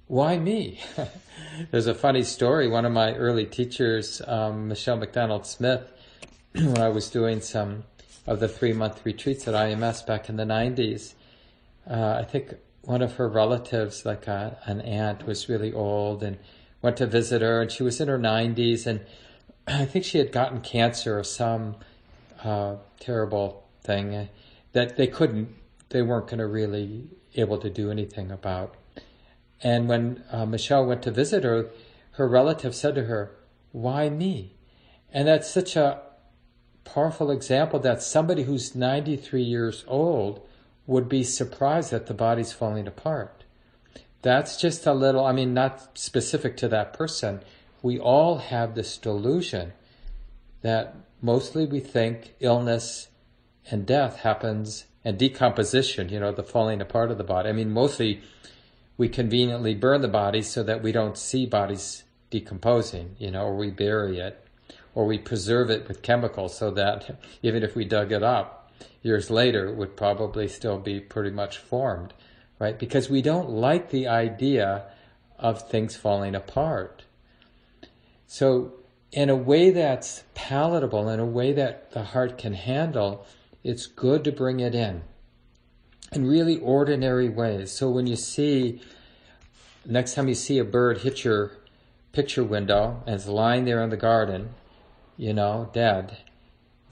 why 0.06 0.38
me? 0.38 0.80
There's 1.70 1.86
a 1.86 1.94
funny 1.94 2.22
story. 2.22 2.66
One 2.66 2.86
of 2.86 2.92
my 2.92 3.14
early 3.14 3.44
teachers, 3.44 4.22
um, 4.26 4.68
Michelle 4.68 4.96
McDonald 4.96 5.46
Smith, 5.46 5.82
when 6.52 6.80
I 6.80 6.88
was 6.88 7.10
doing 7.10 7.42
some 7.42 7.84
of 8.26 8.40
the 8.40 8.48
three 8.48 8.72
month 8.72 9.04
retreats 9.04 9.46
at 9.46 9.54
IMS 9.54 10.06
back 10.06 10.30
in 10.30 10.36
the 10.36 10.44
90s, 10.44 11.12
uh, 11.88 12.16
I 12.18 12.24
think 12.24 12.54
one 12.82 13.02
of 13.02 13.16
her 13.16 13.28
relatives, 13.28 14.06
like 14.06 14.26
a, 14.26 14.58
an 14.64 14.80
aunt, 14.80 15.26
was 15.26 15.50
really 15.50 15.74
old 15.74 16.22
and 16.22 16.38
went 16.80 16.96
to 16.96 17.06
visit 17.06 17.42
her, 17.42 17.60
and 17.60 17.70
she 17.70 17.82
was 17.82 18.00
in 18.00 18.08
her 18.08 18.18
90s, 18.18 18.86
and 18.86 19.00
I 19.66 19.84
think 19.84 20.06
she 20.06 20.16
had 20.16 20.32
gotten 20.32 20.62
cancer 20.62 21.18
or 21.18 21.24
some 21.24 21.76
uh, 22.42 22.76
terrible 22.98 23.61
thing 23.82 24.28
that 24.72 24.96
they 24.96 25.06
couldn't, 25.06 25.54
they 25.90 26.02
weren't 26.02 26.26
going 26.26 26.38
to 26.38 26.46
really 26.46 27.08
able 27.34 27.58
to 27.58 27.70
do 27.70 27.90
anything 27.90 28.30
about. 28.30 28.74
And 29.62 29.88
when 29.88 30.24
uh, 30.30 30.46
Michelle 30.46 30.84
went 30.84 31.02
to 31.02 31.10
visit 31.10 31.44
her, 31.44 31.70
her 32.12 32.28
relative 32.28 32.74
said 32.74 32.94
to 32.96 33.04
her, 33.04 33.32
"Why 33.70 34.08
me?" 34.08 34.54
And 35.12 35.28
that's 35.28 35.50
such 35.50 35.76
a 35.76 36.00
powerful 36.84 37.30
example 37.30 37.78
that 37.80 38.02
somebody 38.02 38.42
who's 38.42 38.74
93 38.74 39.42
years 39.42 39.84
old 39.86 40.46
would 40.86 41.08
be 41.08 41.22
surprised 41.22 41.90
that 41.90 42.06
the 42.06 42.14
body's 42.14 42.52
falling 42.52 42.86
apart. 42.86 43.44
That's 44.22 44.56
just 44.56 44.86
a 44.86 44.92
little, 44.92 45.24
I 45.24 45.32
mean, 45.32 45.54
not 45.54 45.98
specific 45.98 46.56
to 46.58 46.68
that 46.68 46.92
person. 46.92 47.40
We 47.82 47.98
all 47.98 48.38
have 48.38 48.74
this 48.74 48.98
delusion 48.98 49.72
that 50.62 50.94
mostly 51.20 51.66
we 51.66 51.80
think 51.80 52.34
illness 52.40 53.08
and 53.70 53.86
death 53.86 54.20
happens 54.20 54.84
and 55.04 55.18
decomposition, 55.18 56.08
you 56.08 56.20
know, 56.20 56.32
the 56.32 56.42
falling 56.42 56.80
apart 56.80 57.10
of 57.10 57.18
the 57.18 57.24
body. 57.24 57.48
I 57.48 57.52
mean, 57.52 57.70
mostly 57.70 58.20
we 58.96 59.08
conveniently 59.08 59.74
burn 59.74 60.00
the 60.00 60.08
body 60.08 60.42
so 60.42 60.62
that 60.62 60.82
we 60.82 60.92
don't 60.92 61.18
see 61.18 61.46
bodies 61.46 62.04
decomposing, 62.30 63.16
you 63.18 63.30
know, 63.30 63.44
or 63.44 63.56
we 63.56 63.70
bury 63.70 64.18
it, 64.18 64.44
or 64.94 65.06
we 65.06 65.18
preserve 65.18 65.70
it 65.70 65.88
with 65.88 66.02
chemicals 66.02 66.56
so 66.56 66.70
that 66.70 67.18
even 67.42 67.62
if 67.62 67.74
we 67.74 67.84
dug 67.84 68.12
it 68.12 68.22
up, 68.22 68.70
years 69.02 69.30
later 69.30 69.68
it 69.68 69.76
would 69.76 69.96
probably 69.96 70.48
still 70.48 70.78
be 70.78 71.00
pretty 71.00 71.30
much 71.30 71.58
formed, 71.58 72.12
right? 72.58 72.78
Because 72.78 73.10
we 73.10 73.22
don't 73.22 73.50
like 73.50 73.90
the 73.90 74.06
idea 74.06 74.84
of 75.38 75.68
things 75.68 75.96
falling 75.96 76.34
apart. 76.34 77.04
So, 78.26 78.74
in 79.10 79.28
a 79.28 79.36
way 79.36 79.70
that's 79.70 80.24
palatable, 80.34 81.08
in 81.10 81.20
a 81.20 81.26
way 81.26 81.52
that 81.52 81.90
the 81.90 82.02
heart 82.02 82.38
can 82.38 82.54
handle, 82.54 83.26
it's 83.64 83.86
good 83.86 84.24
to 84.24 84.32
bring 84.32 84.60
it 84.60 84.74
in 84.74 85.02
in 86.12 86.26
really 86.26 86.58
ordinary 86.58 87.28
ways. 87.28 87.72
So, 87.72 87.90
when 87.90 88.06
you 88.06 88.16
see 88.16 88.80
next 89.84 90.14
time 90.14 90.28
you 90.28 90.34
see 90.34 90.58
a 90.58 90.64
bird 90.64 90.98
hit 90.98 91.24
your 91.24 91.52
picture 92.12 92.44
window 92.44 93.02
and 93.06 93.14
it's 93.16 93.26
lying 93.26 93.64
there 93.64 93.82
in 93.82 93.90
the 93.90 93.96
garden, 93.96 94.50
you 95.16 95.32
know, 95.32 95.70
dead, 95.72 96.18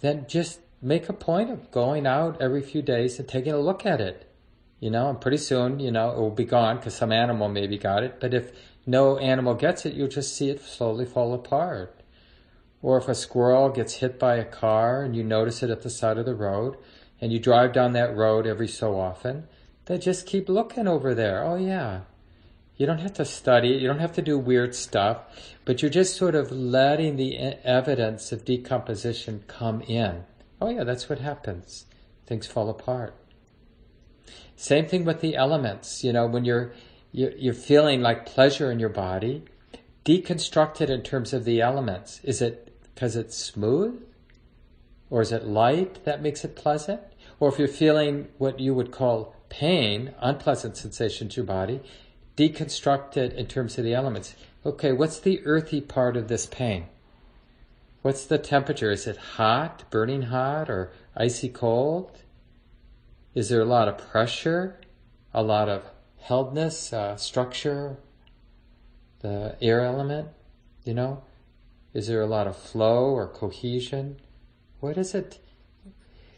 then 0.01 0.25
just 0.29 0.61
make 0.83 1.09
a 1.09 1.13
point 1.13 1.51
of 1.51 1.71
going 1.71 2.07
out 2.07 2.41
every 2.41 2.63
few 2.63 2.83
days 2.83 3.19
and 3.19 3.29
taking 3.29 3.53
a 3.53 3.59
look 3.59 3.85
at 3.85 4.01
it. 4.01 4.27
You 4.81 4.91
know, 4.91 5.11
and 5.11 5.21
pretty 5.21 5.37
soon, 5.37 5.79
you 5.79 5.91
know, 5.91 6.11
it 6.11 6.19
will 6.19 6.31
be 6.31 6.45
gone 6.45 6.77
because 6.77 6.95
some 6.95 7.13
animal 7.13 7.51
maybe 7.51 7.77
got 7.77 8.03
it. 8.03 8.19
But 8.19 8.33
if 8.33 8.51
no 8.87 9.19
animal 9.19 9.55
gets 9.55 9.85
it, 9.85 9.93
you'll 9.93 10.09
just 10.09 10.35
see 10.35 10.49
it 10.49 10.63
slowly 10.63 11.05
fall 11.05 11.35
apart. 11.35 12.00
Or 12.83 12.99
if 12.99 13.09
a 13.09 13.15
squirrel 13.15 13.69
gets 13.69 13.95
hit 13.95 14.19
by 14.19 14.37
a 14.37 14.45
car 14.45 15.03
and 15.03 15.15
you 15.15 15.23
notice 15.23 15.63
it 15.63 15.71
at 15.71 15.83
the 15.83 15.91
side 15.91 16.19
of 16.19 16.27
the 16.27 16.35
road 16.35 16.77
and 17.21 17.33
you 17.33 17.39
drive 17.39 17.73
down 17.73 17.93
that 17.93 18.17
road 18.17 18.47
every 18.47 18.69
so 18.69 18.99
often, 18.99 19.47
then 19.85 20.01
just 20.01 20.27
keep 20.27 20.49
looking 20.49 20.89
over 20.89 21.15
there. 21.15 21.45
Oh 21.45 21.57
yeah. 21.57 22.03
You 22.77 22.87
don't 22.87 23.01
have 23.01 23.13
to 23.15 23.27
study. 23.27 23.69
You 23.69 23.89
don't 23.89 23.99
have 23.99 24.15
to 24.15 24.23
do 24.23 24.39
weird 24.39 24.75
stuff, 24.75 25.19
but 25.67 25.83
you're 25.83 25.91
just 25.91 26.17
sort 26.17 26.35
of 26.35 26.51
letting 26.51 27.17
the 27.17 27.37
evidence 27.37 28.33
of 28.33 28.47
decomposition 28.47 29.45
come 29.47 29.83
in. 29.83 30.25
Oh 30.63 30.71
yeah, 30.71 30.85
that's 30.85 31.09
what 31.09 31.19
happens. 31.19 31.85
Things 32.27 32.47
fall 32.47 32.71
apart. 32.71 33.15
Same 34.57 34.87
thing 34.87 35.05
with 35.05 35.21
the 35.21 35.37
elements. 35.37 36.03
You 36.03 36.15
know, 36.15 36.27
when 36.27 36.47
you're 36.47 36.73
you're 37.13 37.53
feeling 37.53 38.01
like 38.01 38.25
pleasure 38.25 38.71
in 38.71 38.79
your 38.79 38.89
body, 38.89 39.45
deconstruct 40.05 40.81
it 40.81 40.89
in 40.89 41.03
terms 41.03 41.33
of 41.33 41.45
the 41.45 41.61
elements. 41.61 42.21
Is 42.23 42.41
it 42.41 42.70
because 43.01 43.17
it's 43.17 43.35
smooth? 43.35 43.99
Or 45.09 45.23
is 45.23 45.33
it 45.33 45.47
light 45.47 46.05
that 46.05 46.21
makes 46.21 46.45
it 46.45 46.55
pleasant? 46.55 47.01
Or 47.41 47.49
if 47.49 47.59
you're 47.59 47.67
feeling 47.67 48.29
what 48.37 48.61
you 48.61 48.75
would 48.75 48.91
call 48.91 49.35
pain, 49.49 50.13
unpleasant 50.21 50.77
sensation 50.77 51.31
to 51.31 51.37
your 51.37 51.47
body, 51.47 51.81
deconstruct 52.37 53.17
it 53.17 53.33
in 53.33 53.47
terms 53.47 53.79
of 53.79 53.85
the 53.85 53.95
elements. 53.95 54.37
Okay, 54.67 54.93
what's 54.93 55.19
the 55.19 55.41
earthy 55.47 55.81
part 55.81 56.15
of 56.15 56.29
this 56.29 56.45
pain? 56.45 56.89
What's 58.03 58.27
the 58.27 58.37
temperature? 58.37 58.91
Is 58.91 59.07
it 59.07 59.17
hot, 59.17 59.85
burning 59.89 60.25
hot, 60.25 60.69
or 60.69 60.93
icy 61.17 61.49
cold? 61.49 62.21
Is 63.35 63.49
there 63.49 63.63
a 63.63 63.65
lot 63.65 63.89
of 63.89 63.97
pressure, 63.97 64.79
a 65.33 65.43
lot 65.43 65.71
of 65.71 65.85
heldness, 66.19 66.93
uh, 66.93 67.17
structure, 67.17 67.97
the 69.21 69.57
air 69.63 69.81
element? 69.81 70.29
You 70.85 70.93
know, 70.93 71.23
is 71.93 72.07
there 72.07 72.21
a 72.21 72.27
lot 72.27 72.47
of 72.47 72.57
flow 72.57 73.07
or 73.07 73.27
cohesion? 73.27 74.21
What 74.81 74.97
is 74.97 75.15
it? 75.15 75.39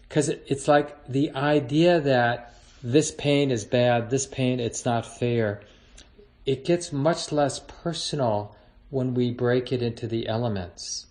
Because 0.09 0.29
it's 0.29 0.69
like 0.69 1.07
the 1.07 1.31
idea 1.33 2.01
that 2.01 2.55
this 2.83 3.11
pain 3.11 3.51
is 3.51 3.65
bad, 3.65 4.11
this 4.11 4.27
pain 4.27 4.61
it's 4.61 4.85
not 4.85 5.07
fair. 5.07 5.63
It 6.45 6.65
gets 6.65 6.93
much 6.93 7.31
less 7.31 7.61
personal 7.61 8.57
when 8.91 9.15
we 9.15 9.31
break 9.31 9.73
it 9.73 9.83
into 9.83 10.07
the 10.07 10.27
elements. 10.27 11.07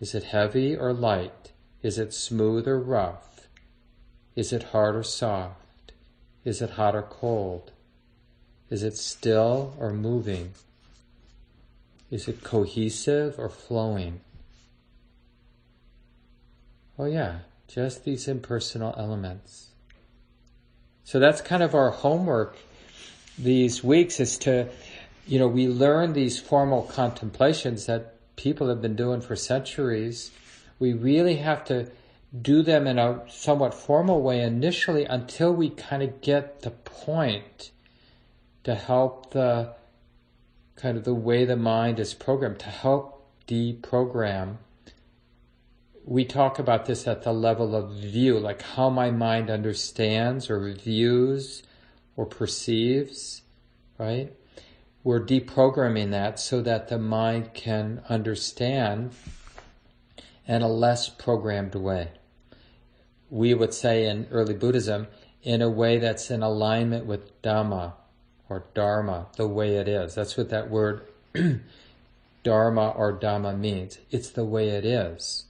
Is 0.00 0.14
it 0.14 0.24
heavy 0.24 0.76
or 0.76 0.92
light? 0.92 1.52
Is 1.82 1.98
it 1.98 2.12
smooth 2.12 2.66
or 2.66 2.80
rough? 2.80 3.48
Is 4.34 4.52
it 4.52 4.64
hard 4.64 4.96
or 4.96 5.02
soft? 5.02 5.92
Is 6.44 6.60
it 6.60 6.70
hot 6.70 6.94
or 6.94 7.02
cold? 7.02 7.72
Is 8.70 8.82
it 8.82 8.96
still 8.96 9.74
or 9.78 9.92
moving? 9.92 10.52
Is 12.10 12.26
it 12.28 12.42
cohesive 12.42 13.38
or 13.38 13.48
flowing? 13.48 14.20
Oh, 16.98 17.04
yeah, 17.04 17.40
just 17.68 18.04
these 18.04 18.26
impersonal 18.26 18.94
elements. 18.96 19.68
So 21.04 21.18
that's 21.18 21.40
kind 21.40 21.62
of 21.62 21.74
our 21.74 21.90
homework 21.90 22.56
these 23.38 23.84
weeks 23.84 24.20
is 24.20 24.36
to, 24.38 24.68
you 25.26 25.38
know, 25.38 25.48
we 25.48 25.68
learn 25.68 26.12
these 26.12 26.40
formal 26.40 26.82
contemplations 26.82 27.86
that 27.86 28.14
people 28.36 28.68
have 28.68 28.82
been 28.82 28.96
doing 28.96 29.20
for 29.20 29.36
centuries. 29.36 30.30
We 30.78 30.92
really 30.92 31.36
have 31.36 31.64
to 31.66 31.90
do 32.42 32.62
them 32.62 32.86
in 32.86 32.98
a 32.98 33.22
somewhat 33.30 33.74
formal 33.74 34.20
way 34.20 34.42
initially 34.42 35.04
until 35.04 35.52
we 35.52 35.70
kind 35.70 36.02
of 36.02 36.20
get 36.20 36.62
the 36.62 36.70
point 36.70 37.70
to 38.64 38.74
help 38.74 39.30
the 39.30 39.74
kind 40.78 40.96
of 40.96 41.04
the 41.04 41.14
way 41.14 41.44
the 41.44 41.56
mind 41.56 41.98
is 41.98 42.14
programmed, 42.14 42.58
to 42.60 42.70
help 42.70 43.26
deprogram. 43.46 44.56
We 46.04 46.24
talk 46.24 46.58
about 46.58 46.86
this 46.86 47.06
at 47.06 47.22
the 47.22 47.32
level 47.32 47.76
of 47.76 47.92
view, 47.92 48.38
like 48.38 48.62
how 48.62 48.88
my 48.88 49.10
mind 49.10 49.50
understands 49.50 50.48
or 50.48 50.72
views 50.72 51.62
or 52.16 52.24
perceives, 52.24 53.42
right? 53.98 54.32
We're 55.04 55.24
deprogramming 55.24 56.10
that 56.12 56.40
so 56.40 56.62
that 56.62 56.88
the 56.88 56.98
mind 56.98 57.52
can 57.52 58.02
understand 58.08 59.12
in 60.46 60.62
a 60.62 60.68
less 60.68 61.10
programmed 61.10 61.74
way 61.74 62.12
we 63.30 63.54
would 63.54 63.74
say 63.74 64.06
in 64.06 64.26
early 64.30 64.54
Buddhism, 64.54 65.06
in 65.42 65.62
a 65.62 65.68
way 65.68 65.98
that's 65.98 66.30
in 66.30 66.42
alignment 66.42 67.06
with 67.06 67.40
Dhamma 67.42 67.92
or 68.48 68.64
Dharma, 68.74 69.26
the 69.36 69.46
way 69.46 69.76
it 69.76 69.88
is. 69.88 70.14
That's 70.14 70.36
what 70.36 70.48
that 70.50 70.70
word 70.70 71.06
Dharma 72.42 72.90
or 72.90 73.12
Dhamma 73.12 73.58
means. 73.58 73.98
It's 74.10 74.30
the 74.30 74.44
way 74.44 74.70
it 74.70 74.84
is. 74.84 75.44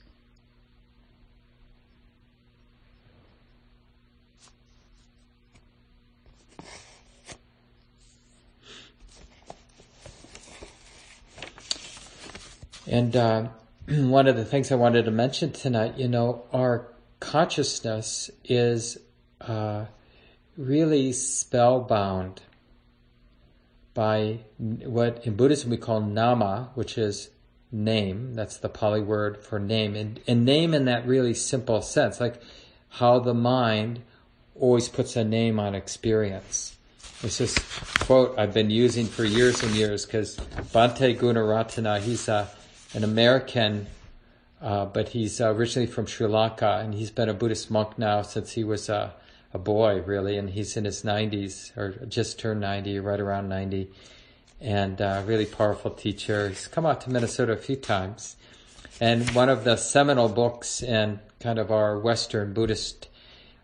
And 12.89 13.15
uh, 13.15 13.49
one 13.89 14.27
of 14.27 14.37
the 14.37 14.45
things 14.45 14.73
I 14.73 14.77
wanted 14.77 15.05
to 15.05 15.11
mention 15.11 15.53
tonight, 15.53 15.99
you 15.99 16.09
know, 16.09 16.45
our 16.53 16.89
consciousness 17.21 18.31
is 18.45 18.99
uh, 19.41 19.85
really 20.57 21.13
spellbound 21.13 22.41
by 23.99 24.39
what 24.57 25.27
in 25.27 25.35
Buddhism 25.35 25.71
we 25.71 25.77
call 25.77 26.01
nama, 26.01 26.71
which 26.77 26.97
is 26.97 27.31
name. 27.73 28.35
That's 28.35 28.57
the 28.59 28.69
Pali 28.69 29.01
word 29.01 29.43
for 29.43 29.59
name. 29.59 29.97
And, 29.97 30.21
and 30.29 30.45
name 30.45 30.73
in 30.73 30.85
that 30.85 31.05
really 31.05 31.35
simple 31.35 31.83
sense, 31.83 32.21
like 32.21 32.41
how 32.91 33.19
the 33.19 33.35
mind 33.35 34.03
always 34.55 34.89
puts 34.89 35.17
a 35.17 35.25
name 35.25 35.59
on 35.59 35.75
experience. 35.75 36.77
It's 37.25 37.39
this 37.39 37.59
quote 37.99 38.39
I've 38.39 38.55
been 38.55 38.71
using 38.71 39.07
for 39.07 39.25
years 39.25 39.65
and 39.65 39.75
years 39.75 40.07
because 40.07 40.37
Bhante 40.73 41.19
Gunaratana, 41.19 41.99
he's 41.99 42.29
a, 42.29 42.49
an 42.95 43.03
American 43.03 43.89
uh, 44.63 44.85
but 44.85 45.09
he's 45.09 45.41
uh, 45.41 45.53
originally 45.53 45.89
from 45.89 46.07
Sri 46.07 46.29
Lanka, 46.29 46.81
and 46.85 46.95
he's 46.95 47.11
been 47.11 47.29
a 47.29 47.35
Buddhist 47.35 47.69
monk 47.69 47.99
now 47.99 48.23
since 48.23 48.53
he 48.53 48.63
was 48.63 48.89
a, 48.89 49.13
a 49.53 49.59
boy, 49.59 50.03
really, 50.03 50.37
and 50.37 50.51
he's 50.51 50.77
in 50.77 50.85
his 50.85 51.03
90s, 51.03 51.77
or 51.77 52.07
just 52.07 52.39
turned 52.39 52.61
90, 52.61 53.01
right 53.01 53.21
around 53.21 53.49
90, 53.49 53.91
and 54.61 55.01
uh, 55.01 55.23
really 55.27 55.47
powerful 55.47 55.91
teacher. 55.91 56.49
He's 56.49 56.67
come 56.67 56.85
out 56.85 57.01
to 57.03 57.11
Minnesota 57.11 57.53
a 57.53 57.57
few 57.57 57.77
times, 57.77 58.37
and 59.01 59.29
one 59.31 59.49
of 59.49 59.65
the 59.65 59.77
seminal 59.77 60.29
books 60.29 60.83
in 60.83 61.21
kind 61.41 61.59
of 61.59 61.71
our 61.71 61.99
Western 61.99 62.53
Buddhist, 62.53 63.09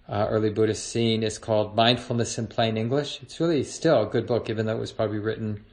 uh, 0.09 0.27
early 0.31 0.51
Buddhist 0.51 0.89
scene 0.89 1.23
is 1.23 1.39
called 1.39 1.77
Mindfulness 1.77 2.39
in 2.39 2.47
Plain 2.47 2.77
English. 2.77 3.21
It's 3.23 3.41
really 3.41 3.65
still 3.65 4.03
a 4.03 4.07
good 4.07 4.27
book, 4.27 4.49
even 4.49 4.67
though 4.67 4.77
it 4.77 4.81
was 4.81 4.93
probably 4.93 5.19
written 5.19 5.65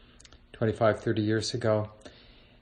25, 0.54 1.02
30 1.02 1.22
years 1.22 1.54
ago. 1.54 1.90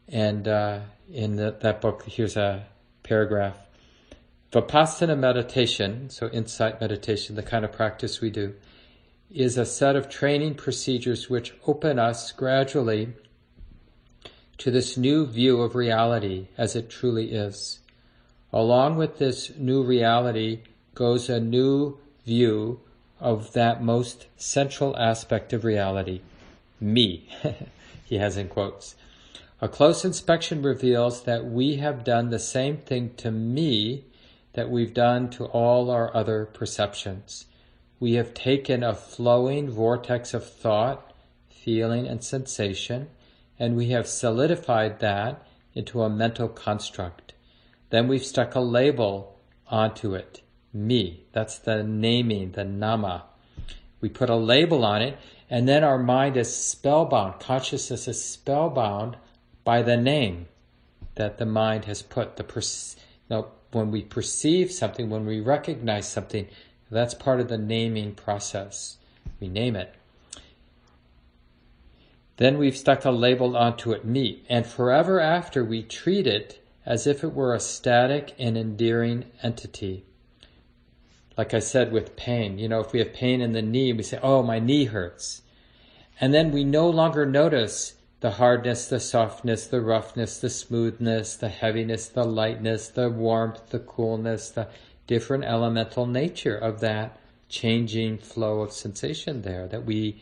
And 0.07 0.47
uh, 0.47 0.79
in 1.11 1.35
the, 1.35 1.55
that 1.61 1.81
book, 1.81 2.03
here's 2.05 2.35
a 2.35 2.65
paragraph. 3.03 3.68
Vipassana 4.51 5.15
meditation, 5.15 6.09
so 6.09 6.27
insight 6.29 6.81
meditation, 6.81 7.35
the 7.35 7.43
kind 7.43 7.63
of 7.63 7.71
practice 7.71 8.19
we 8.19 8.31
do, 8.31 8.55
is 9.29 9.57
a 9.57 9.65
set 9.65 9.95
of 9.95 10.09
training 10.09 10.55
procedures 10.55 11.29
which 11.29 11.53
open 11.67 11.99
us 11.99 12.31
gradually 12.31 13.13
to 14.57 14.71
this 14.71 14.97
new 14.97 15.27
view 15.27 15.61
of 15.61 15.75
reality 15.75 16.47
as 16.57 16.75
it 16.75 16.89
truly 16.89 17.31
is. 17.31 17.79
Along 18.51 18.97
with 18.97 19.19
this 19.19 19.55
new 19.55 19.83
reality 19.83 20.61
goes 20.95 21.29
a 21.29 21.39
new 21.39 21.99
view 22.25 22.79
of 23.19 23.53
that 23.53 23.83
most 23.83 24.25
central 24.35 24.97
aspect 24.97 25.53
of 25.53 25.63
reality, 25.63 26.21
me, 26.79 27.29
he 28.05 28.17
has 28.17 28.35
in 28.35 28.47
quotes. 28.47 28.95
A 29.61 29.67
close 29.67 30.03
inspection 30.03 30.63
reveals 30.63 31.23
that 31.23 31.45
we 31.45 31.75
have 31.75 32.03
done 32.03 32.31
the 32.31 32.39
same 32.39 32.77
thing 32.77 33.13
to 33.17 33.29
me 33.29 34.05
that 34.59 34.69
we've 34.69 34.93
done 34.93 35.29
to 35.29 35.45
all 35.45 35.89
our 35.89 36.13
other 36.13 36.43
perceptions. 36.43 37.45
We 37.97 38.15
have 38.15 38.33
taken 38.33 38.83
a 38.83 38.93
flowing 38.93 39.71
vortex 39.71 40.33
of 40.33 40.45
thought, 40.45 41.13
feeling, 41.49 42.05
and 42.05 42.21
sensation, 42.21 43.07
and 43.57 43.77
we 43.77 43.91
have 43.91 44.05
solidified 44.05 44.99
that 44.99 45.47
into 45.73 46.01
a 46.01 46.09
mental 46.09 46.49
construct. 46.49 47.31
Then 47.89 48.09
we've 48.09 48.25
stuck 48.25 48.53
a 48.53 48.59
label 48.59 49.39
onto 49.67 50.13
it. 50.13 50.41
Me. 50.73 51.23
That's 51.31 51.57
the 51.57 51.81
naming, 51.81 52.51
the 52.51 52.65
nama. 52.65 53.27
We 54.01 54.09
put 54.09 54.29
a 54.29 54.35
label 54.35 54.83
on 54.83 55.01
it, 55.01 55.17
And 55.49 55.69
then 55.69 55.85
our 55.85 55.97
mind 55.97 56.35
is 56.35 56.53
spellbound, 56.53 57.39
consciousness 57.39 58.09
is 58.09 58.21
spellbound 58.21 59.15
by 59.63 59.83
the 59.83 59.95
name 59.95 60.47
that 61.15 61.37
the 61.37 61.45
mind 61.45 61.85
has 61.85 62.01
put. 62.01 62.35
The 62.35 62.43
per- 62.43 62.59
you 62.59 63.29
know, 63.29 63.47
when 63.71 63.91
we 63.91 64.01
perceive 64.01 64.71
something, 64.71 65.09
when 65.09 65.25
we 65.25 65.39
recognize 65.39 66.07
something, 66.07 66.47
that's 66.89 67.13
part 67.13 67.39
of 67.39 67.49
the 67.49 67.57
naming 67.57 68.15
process. 68.15 68.97
We 69.39 69.47
name 69.47 69.75
it. 69.75 69.93
Then 72.37 72.57
we've 72.57 72.77
stuck 72.77 73.05
a 73.05 73.11
label 73.11 73.57
onto 73.57 73.91
it, 73.91 74.05
me, 74.05 74.43
and 74.49 74.65
forever 74.65 75.19
after 75.19 75.63
we 75.63 75.83
treat 75.83 76.25
it 76.25 76.65
as 76.85 77.05
if 77.05 77.23
it 77.23 77.33
were 77.33 77.53
a 77.53 77.59
static 77.59 78.33
and 78.39 78.57
endearing 78.57 79.25
entity. 79.43 80.05
Like 81.37 81.53
I 81.53 81.59
said 81.59 81.91
with 81.91 82.15
pain, 82.15 82.57
you 82.57 82.67
know, 82.67 82.79
if 82.79 82.91
we 82.93 82.99
have 82.99 83.13
pain 83.13 83.41
in 83.41 83.51
the 83.51 83.61
knee, 83.61 83.93
we 83.93 84.03
say, 84.03 84.19
oh, 84.23 84.41
my 84.41 84.59
knee 84.59 84.85
hurts. 84.85 85.41
And 86.19 86.33
then 86.33 86.51
we 86.51 86.63
no 86.63 86.89
longer 86.89 87.25
notice 87.25 87.95
the 88.21 88.31
hardness, 88.31 88.87
the 88.87 88.99
softness, 88.99 89.67
the 89.67 89.81
roughness, 89.81 90.39
the 90.39 90.49
smoothness, 90.49 91.35
the 91.35 91.49
heaviness, 91.49 92.07
the 92.07 92.25
lightness, 92.25 92.89
the 92.89 93.09
warmth, 93.09 93.69
the 93.69 93.79
coolness, 93.79 94.49
the 94.49 94.67
different 95.07 95.45
elemental 95.45 96.05
nature 96.05 96.57
of 96.57 96.81
that 96.81 97.17
changing 97.47 98.17
flow 98.17 98.61
of 98.61 98.71
sensation 98.71 99.41
there 99.41 99.67
that 99.67 99.85
we 99.85 100.21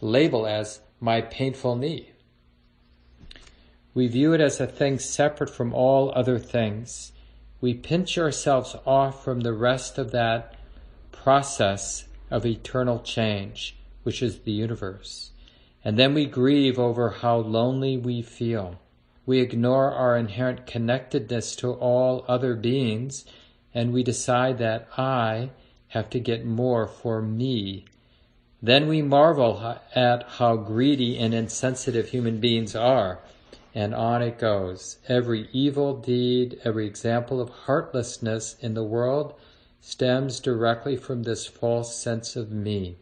label 0.00 0.46
as 0.46 0.80
my 1.00 1.20
painful 1.20 1.76
knee. 1.76 2.10
We 3.94 4.08
view 4.08 4.32
it 4.32 4.40
as 4.40 4.60
a 4.60 4.66
thing 4.66 4.98
separate 4.98 5.50
from 5.50 5.72
all 5.72 6.12
other 6.16 6.38
things. 6.38 7.12
We 7.60 7.74
pinch 7.74 8.18
ourselves 8.18 8.74
off 8.84 9.22
from 9.22 9.40
the 9.40 9.52
rest 9.52 9.98
of 9.98 10.10
that 10.10 10.56
process 11.12 12.08
of 12.30 12.44
eternal 12.44 13.00
change, 13.00 13.76
which 14.02 14.20
is 14.20 14.40
the 14.40 14.52
universe. 14.52 15.30
And 15.84 15.98
then 15.98 16.14
we 16.14 16.26
grieve 16.26 16.78
over 16.78 17.10
how 17.10 17.36
lonely 17.36 17.96
we 17.96 18.22
feel. 18.22 18.80
We 19.26 19.40
ignore 19.40 19.92
our 19.92 20.16
inherent 20.16 20.66
connectedness 20.66 21.54
to 21.56 21.72
all 21.72 22.24
other 22.26 22.54
beings, 22.54 23.24
and 23.74 23.92
we 23.92 24.02
decide 24.02 24.58
that 24.58 24.88
I 24.96 25.50
have 25.88 26.10
to 26.10 26.20
get 26.20 26.44
more 26.44 26.86
for 26.86 27.20
me 27.20 27.84
then 28.64 28.88
we 28.88 29.02
marvel 29.02 29.76
at 29.94 30.22
how 30.22 30.56
greedy 30.56 31.18
and 31.18 31.34
insensitive 31.34 32.08
human 32.08 32.40
beings 32.40 32.74
are. 32.74 33.20
And 33.74 33.94
on 33.94 34.22
it 34.22 34.38
goes. 34.38 34.96
Every 35.06 35.50
evil 35.52 36.00
deed, 36.00 36.58
every 36.64 36.86
example 36.86 37.42
of 37.42 37.50
heartlessness 37.50 38.56
in 38.60 38.72
the 38.72 38.82
world 38.82 39.34
stems 39.82 40.40
directly 40.40 40.96
from 40.96 41.24
this 41.24 41.46
false 41.46 41.94
sense 41.94 42.36
of 42.36 42.50
me, 42.50 42.96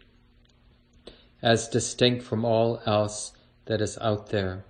as 1.42 1.68
distinct 1.68 2.24
from 2.24 2.44
all 2.44 2.80
else 2.86 3.32
that 3.66 3.80
is 3.80 3.98
out 3.98 4.28
there. 4.28 4.64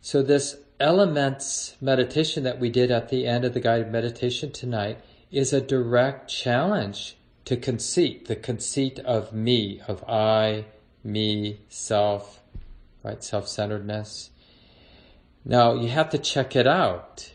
So, 0.00 0.22
this 0.22 0.56
elements 0.78 1.76
meditation 1.80 2.42
that 2.44 2.58
we 2.58 2.70
did 2.70 2.90
at 2.90 3.10
the 3.10 3.26
end 3.26 3.44
of 3.44 3.54
the 3.54 3.60
guided 3.60 3.92
meditation 3.92 4.50
tonight 4.50 4.98
is 5.30 5.52
a 5.52 5.60
direct 5.60 6.28
challenge 6.28 7.16
to 7.44 7.56
conceit, 7.56 8.26
the 8.26 8.36
conceit 8.36 8.98
of 9.00 9.32
me, 9.32 9.80
of 9.86 10.02
I, 10.08 10.66
me, 11.04 11.60
self, 11.68 12.42
right? 13.04 13.22
Self 13.22 13.48
centeredness. 13.48 14.30
Now 15.44 15.74
you 15.74 15.88
have 15.88 16.10
to 16.10 16.18
check 16.18 16.54
it 16.56 16.66
out, 16.66 17.32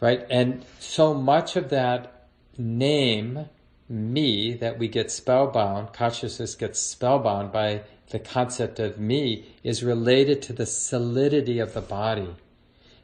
right? 0.00 0.26
And 0.30 0.64
so 0.78 1.14
much 1.14 1.56
of 1.56 1.70
that 1.70 2.28
name, 2.56 3.48
me, 3.88 4.54
that 4.54 4.78
we 4.78 4.88
get 4.88 5.10
spellbound, 5.10 5.92
consciousness 5.92 6.54
gets 6.54 6.80
spellbound 6.80 7.52
by 7.52 7.82
the 8.10 8.18
concept 8.18 8.78
of 8.78 8.98
me, 8.98 9.46
is 9.62 9.82
related 9.82 10.40
to 10.42 10.52
the 10.52 10.66
solidity 10.66 11.58
of 11.58 11.74
the 11.74 11.80
body. 11.80 12.34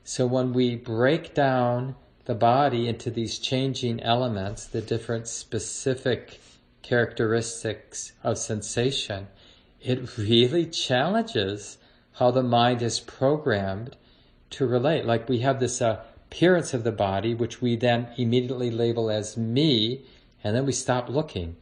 So 0.04 0.26
when 0.26 0.52
we 0.52 0.76
break 0.76 1.34
down 1.34 1.96
the 2.24 2.34
body 2.34 2.88
into 2.88 3.10
these 3.10 3.38
changing 3.38 4.00
elements, 4.02 4.66
the 4.66 4.80
different 4.80 5.28
specific 5.28 6.40
characteristics 6.82 8.12
of 8.22 8.38
sensation, 8.38 9.28
it 9.80 10.16
really 10.16 10.66
challenges 10.66 11.78
how 12.14 12.30
the 12.30 12.42
mind 12.42 12.82
is 12.82 13.00
programmed 13.00 13.96
to 14.50 14.66
relate. 14.66 15.04
Like 15.04 15.28
we 15.28 15.40
have 15.40 15.60
this 15.60 15.80
appearance 15.80 16.74
of 16.74 16.84
the 16.84 16.92
body, 16.92 17.34
which 17.34 17.60
we 17.62 17.76
then 17.76 18.08
immediately 18.16 18.70
label 18.70 19.10
as 19.10 19.36
me, 19.36 20.04
and 20.42 20.54
then 20.54 20.66
we 20.66 20.72
stop 20.72 21.08
looking. 21.08 21.56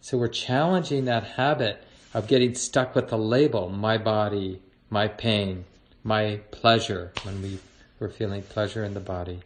So 0.00 0.18
we're 0.18 0.28
challenging 0.28 1.04
that 1.06 1.24
habit 1.24 1.82
of 2.14 2.28
getting 2.28 2.54
stuck 2.54 2.94
with 2.94 3.08
the 3.08 3.18
label, 3.18 3.68
my 3.68 3.98
body, 3.98 4.62
my 4.90 5.08
pain, 5.08 5.64
my 6.02 6.40
pleasure, 6.50 7.12
when 7.22 7.42
we, 7.42 7.58
we're 7.98 8.08
feeling 8.08 8.42
pleasure 8.42 8.84
in 8.84 8.94
the 8.94 9.00
body. 9.00 9.40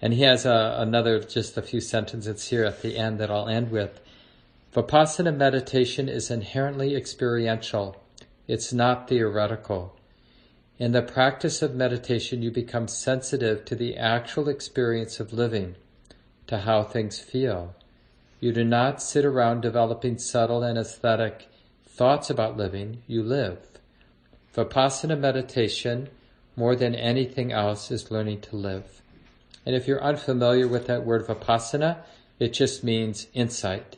And 0.00 0.12
he 0.12 0.22
has 0.22 0.44
a, 0.44 0.76
another, 0.78 1.20
just 1.20 1.56
a 1.56 1.62
few 1.62 1.80
sentences 1.80 2.48
here 2.48 2.64
at 2.64 2.82
the 2.82 2.96
end 2.96 3.18
that 3.20 3.30
I'll 3.30 3.48
end 3.48 3.70
with. 3.70 4.00
Vipassana 4.74 5.34
meditation 5.34 6.08
is 6.08 6.30
inherently 6.30 6.96
experiential. 6.96 8.02
It's 8.48 8.72
not 8.72 9.08
theoretical. 9.08 9.96
In 10.78 10.92
the 10.92 11.02
practice 11.02 11.62
of 11.62 11.74
meditation, 11.74 12.42
you 12.42 12.50
become 12.50 12.88
sensitive 12.88 13.64
to 13.66 13.76
the 13.76 13.96
actual 13.96 14.48
experience 14.48 15.20
of 15.20 15.32
living, 15.32 15.76
to 16.46 16.58
how 16.58 16.82
things 16.82 17.18
feel. 17.18 17.74
You 18.40 18.52
do 18.52 18.64
not 18.64 19.02
sit 19.02 19.24
around 19.24 19.62
developing 19.62 20.18
subtle 20.18 20.62
and 20.62 20.78
aesthetic 20.78 21.48
thoughts 21.86 22.28
about 22.28 22.56
living, 22.56 23.02
you 23.06 23.22
live. 23.22 23.58
Vipassana 24.54 25.18
meditation, 25.18 26.08
more 26.56 26.76
than 26.76 26.94
anything 26.94 27.52
else, 27.52 27.90
is 27.90 28.10
learning 28.10 28.40
to 28.42 28.56
live. 28.56 29.00
And 29.64 29.74
if 29.74 29.88
you're 29.88 30.02
unfamiliar 30.02 30.68
with 30.68 30.86
that 30.86 31.06
word 31.06 31.26
vipassana, 31.26 31.98
it 32.38 32.52
just 32.52 32.84
means 32.84 33.28
insight. 33.32 33.96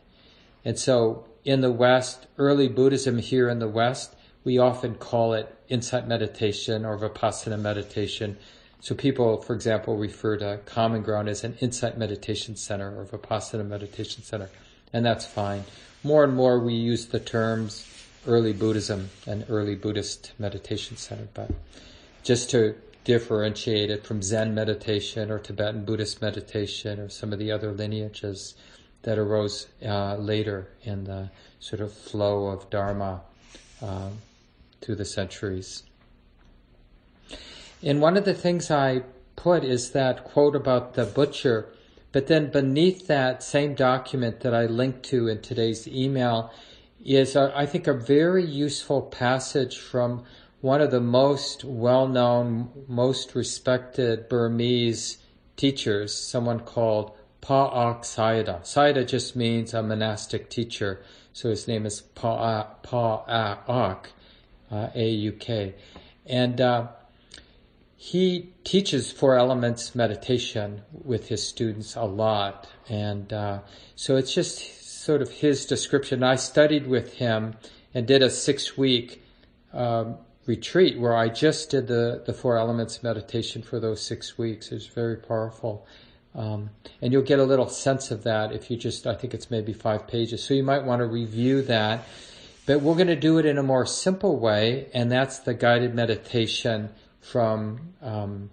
And 0.64 0.78
so 0.78 1.26
in 1.44 1.60
the 1.60 1.72
West, 1.72 2.26
early 2.38 2.68
Buddhism 2.68 3.18
here 3.18 3.48
in 3.48 3.58
the 3.58 3.68
West, 3.68 4.14
we 4.44 4.58
often 4.58 4.94
call 4.94 5.32
it 5.32 5.52
insight 5.68 6.06
meditation 6.06 6.84
or 6.84 6.96
vipassana 6.98 7.58
meditation. 7.58 8.36
So 8.86 8.94
people, 8.94 9.42
for 9.42 9.52
example, 9.52 9.96
refer 9.96 10.36
to 10.36 10.60
Common 10.64 11.02
Ground 11.02 11.28
as 11.28 11.42
an 11.42 11.56
insight 11.60 11.98
meditation 11.98 12.54
center 12.54 12.96
or 12.96 13.04
vipassana 13.04 13.66
meditation 13.66 14.22
center. 14.22 14.48
And 14.92 15.04
that's 15.04 15.26
fine. 15.26 15.64
More 16.04 16.22
and 16.22 16.32
more 16.32 16.60
we 16.60 16.74
use 16.74 17.06
the 17.06 17.18
terms 17.18 17.84
early 18.28 18.52
Buddhism 18.52 19.10
and 19.26 19.44
early 19.48 19.74
Buddhist 19.74 20.34
meditation 20.38 20.96
center, 20.96 21.26
but 21.34 21.50
just 22.22 22.48
to 22.50 22.76
differentiate 23.02 23.90
it 23.90 24.06
from 24.06 24.22
Zen 24.22 24.54
meditation 24.54 25.32
or 25.32 25.40
Tibetan 25.40 25.84
Buddhist 25.84 26.22
meditation 26.22 27.00
or 27.00 27.08
some 27.08 27.32
of 27.32 27.40
the 27.40 27.50
other 27.50 27.72
lineages 27.72 28.54
that 29.02 29.18
arose 29.18 29.66
uh, 29.84 30.14
later 30.14 30.68
in 30.84 31.02
the 31.02 31.28
sort 31.58 31.80
of 31.80 31.92
flow 31.92 32.46
of 32.46 32.70
Dharma 32.70 33.22
uh, 33.82 34.10
through 34.80 34.94
the 34.94 35.04
centuries. 35.04 35.82
And 37.82 38.00
one 38.00 38.16
of 38.16 38.24
the 38.24 38.34
things 38.34 38.70
I 38.70 39.02
put 39.36 39.64
is 39.64 39.90
that 39.90 40.24
quote 40.24 40.56
about 40.56 40.94
the 40.94 41.04
butcher, 41.04 41.68
but 42.12 42.26
then 42.26 42.50
beneath 42.50 43.06
that 43.06 43.42
same 43.42 43.74
document 43.74 44.40
that 44.40 44.54
I 44.54 44.66
linked 44.66 45.02
to 45.04 45.28
in 45.28 45.42
today's 45.42 45.86
email 45.86 46.52
is, 47.04 47.36
I 47.36 47.66
think, 47.66 47.86
a 47.86 47.92
very 47.92 48.44
useful 48.44 49.02
passage 49.02 49.78
from 49.78 50.24
one 50.60 50.80
of 50.80 50.90
the 50.90 51.00
most 51.00 51.64
well 51.64 52.08
known, 52.08 52.70
most 52.88 53.34
respected 53.34 54.28
Burmese 54.28 55.18
teachers, 55.56 56.16
someone 56.16 56.60
called 56.60 57.12
Pa 57.40 57.66
Auk 57.66 58.02
Sayadaw. 58.02 58.62
Sayadaw 58.62 59.06
just 59.06 59.36
means 59.36 59.74
a 59.74 59.82
monastic 59.82 60.50
teacher, 60.50 61.02
so 61.32 61.50
his 61.50 61.68
name 61.68 61.86
is 61.86 62.00
Pa, 62.00 62.64
pa 62.82 63.60
Auk, 63.68 64.10
uh, 64.70 64.88
A-U-K. 64.94 65.74
And 66.24 66.60
uh, 66.60 66.88
he 67.96 68.52
teaches 68.62 69.10
Four 69.10 69.36
Elements 69.36 69.94
meditation 69.94 70.82
with 70.92 71.28
his 71.28 71.46
students 71.46 71.96
a 71.96 72.04
lot. 72.04 72.68
And 72.88 73.32
uh, 73.32 73.60
so 73.94 74.16
it's 74.16 74.34
just 74.34 75.02
sort 75.02 75.22
of 75.22 75.30
his 75.30 75.64
description. 75.66 76.22
I 76.22 76.36
studied 76.36 76.86
with 76.86 77.14
him 77.14 77.54
and 77.94 78.06
did 78.06 78.22
a 78.22 78.28
six 78.28 78.76
week 78.76 79.22
um, 79.72 80.18
retreat 80.44 80.98
where 80.98 81.16
I 81.16 81.28
just 81.28 81.70
did 81.70 81.86
the, 81.86 82.22
the 82.26 82.34
four 82.34 82.58
elements 82.58 83.02
meditation 83.02 83.62
for 83.62 83.80
those 83.80 84.02
six 84.02 84.36
weeks. 84.36 84.70
It 84.70 84.74
was 84.74 84.86
very 84.86 85.16
powerful. 85.16 85.86
Um, 86.34 86.68
and 87.00 87.14
you'll 87.14 87.22
get 87.22 87.38
a 87.38 87.44
little 87.44 87.68
sense 87.68 88.10
of 88.10 88.24
that 88.24 88.52
if 88.52 88.70
you 88.70 88.76
just, 88.76 89.06
I 89.06 89.14
think 89.14 89.32
it's 89.32 89.50
maybe 89.50 89.72
five 89.72 90.06
pages. 90.06 90.44
So 90.44 90.52
you 90.52 90.62
might 90.62 90.84
want 90.84 91.00
to 91.00 91.06
review 91.06 91.62
that. 91.62 92.04
But 92.66 92.82
we're 92.82 92.94
going 92.94 93.06
to 93.06 93.16
do 93.16 93.38
it 93.38 93.46
in 93.46 93.58
a 93.58 93.62
more 93.62 93.86
simple 93.86 94.38
way, 94.38 94.88
and 94.92 95.10
that's 95.10 95.38
the 95.38 95.54
guided 95.54 95.94
meditation 95.94 96.90
from 97.30 97.94
um, 98.02 98.50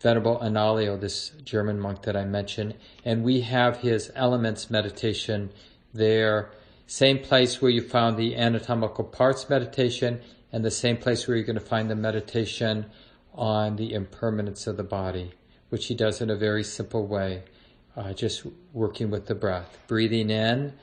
Venerable 0.00 0.38
Analayo, 0.38 1.00
this 1.00 1.30
German 1.44 1.80
monk 1.80 2.02
that 2.02 2.16
I 2.16 2.24
mentioned. 2.24 2.74
And 3.04 3.24
we 3.24 3.40
have 3.40 3.78
his 3.78 4.10
elements 4.14 4.70
meditation 4.70 5.50
there 5.92 6.50
Same 6.86 7.18
place 7.18 7.62
where 7.62 7.70
you 7.70 7.80
found 7.80 8.16
the 8.16 8.36
anatomical 8.36 9.04
parts 9.04 9.48
meditation 9.48 10.20
and 10.52 10.64
the 10.64 10.70
same 10.70 10.98
place 10.98 11.26
where 11.26 11.36
you're 11.36 11.46
going 11.46 11.58
to 11.58 11.64
find 11.64 11.90
the 11.90 11.96
meditation 11.96 12.86
on 13.34 13.76
the 13.76 13.94
impermanence 13.94 14.66
of 14.66 14.76
the 14.76 14.84
body, 14.84 15.32
which 15.70 15.86
he 15.86 15.94
does 15.94 16.20
in 16.20 16.30
a 16.30 16.36
very 16.36 16.62
simple 16.62 17.06
way, 17.06 17.42
uh, 17.96 18.12
just 18.12 18.46
working 18.72 19.10
with 19.10 19.26
the 19.26 19.34
breath. 19.34 19.78
Breathing 19.86 20.30
in, 20.30 20.74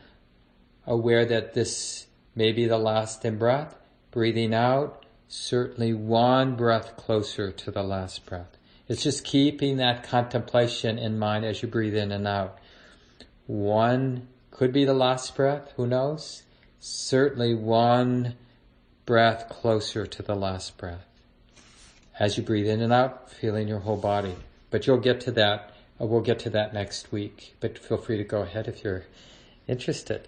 aware 0.88 1.24
that 1.26 1.54
this 1.54 2.08
may 2.36 2.52
be 2.52 2.66
the 2.66 2.80
last 2.80 3.24
in 3.24 3.38
breath. 3.38 3.76
Breathing 4.10 4.54
out, 4.54 5.01
certainly 5.32 5.94
one 5.94 6.58
breath 6.58 6.98
closer 6.98 7.54
to 7.54 7.72
the 7.72 7.82
last 7.82 8.26
breath. 8.26 8.58
It's 8.90 9.02
just 9.02 9.24
keeping 9.24 9.78
that 9.78 10.04
contemplation 10.04 11.00
in 11.00 11.18
mind 11.18 11.46
as 11.46 11.62
you 11.62 11.70
breathe 11.70 11.96
in 11.96 12.12
and 12.12 12.28
out. 12.28 12.60
One 13.48 14.28
could 14.52 14.74
be 14.74 14.84
the 14.84 14.94
last 14.94 15.34
breath, 15.34 15.72
who 15.78 15.88
knows? 15.88 16.44
Certainly 16.82 17.56
one 17.56 18.36
breath 19.06 19.48
closer 19.48 20.06
to 20.06 20.22
the 20.22 20.36
last 20.36 20.78
breath. 20.78 21.08
As 22.20 22.36
you 22.36 22.44
breathe 22.44 22.68
in 22.68 22.82
and 22.82 22.92
out, 22.92 23.32
feeling 23.32 23.70
your 23.70 23.80
whole 23.80 23.96
body. 23.96 24.36
But 24.70 24.86
you'll 24.86 24.98
get 24.98 25.22
to 25.22 25.32
that, 25.32 25.74
uh, 26.00 26.08
we'll 26.08 26.20
get 26.20 26.40
to 26.40 26.50
that 26.50 26.74
next 26.74 27.14
week. 27.14 27.56
But 27.62 27.80
feel 27.80 27.98
free 27.98 28.18
to 28.18 28.26
go 28.26 28.42
ahead 28.42 28.68
if 28.68 28.84
you're 28.84 29.06
interested. 29.66 30.28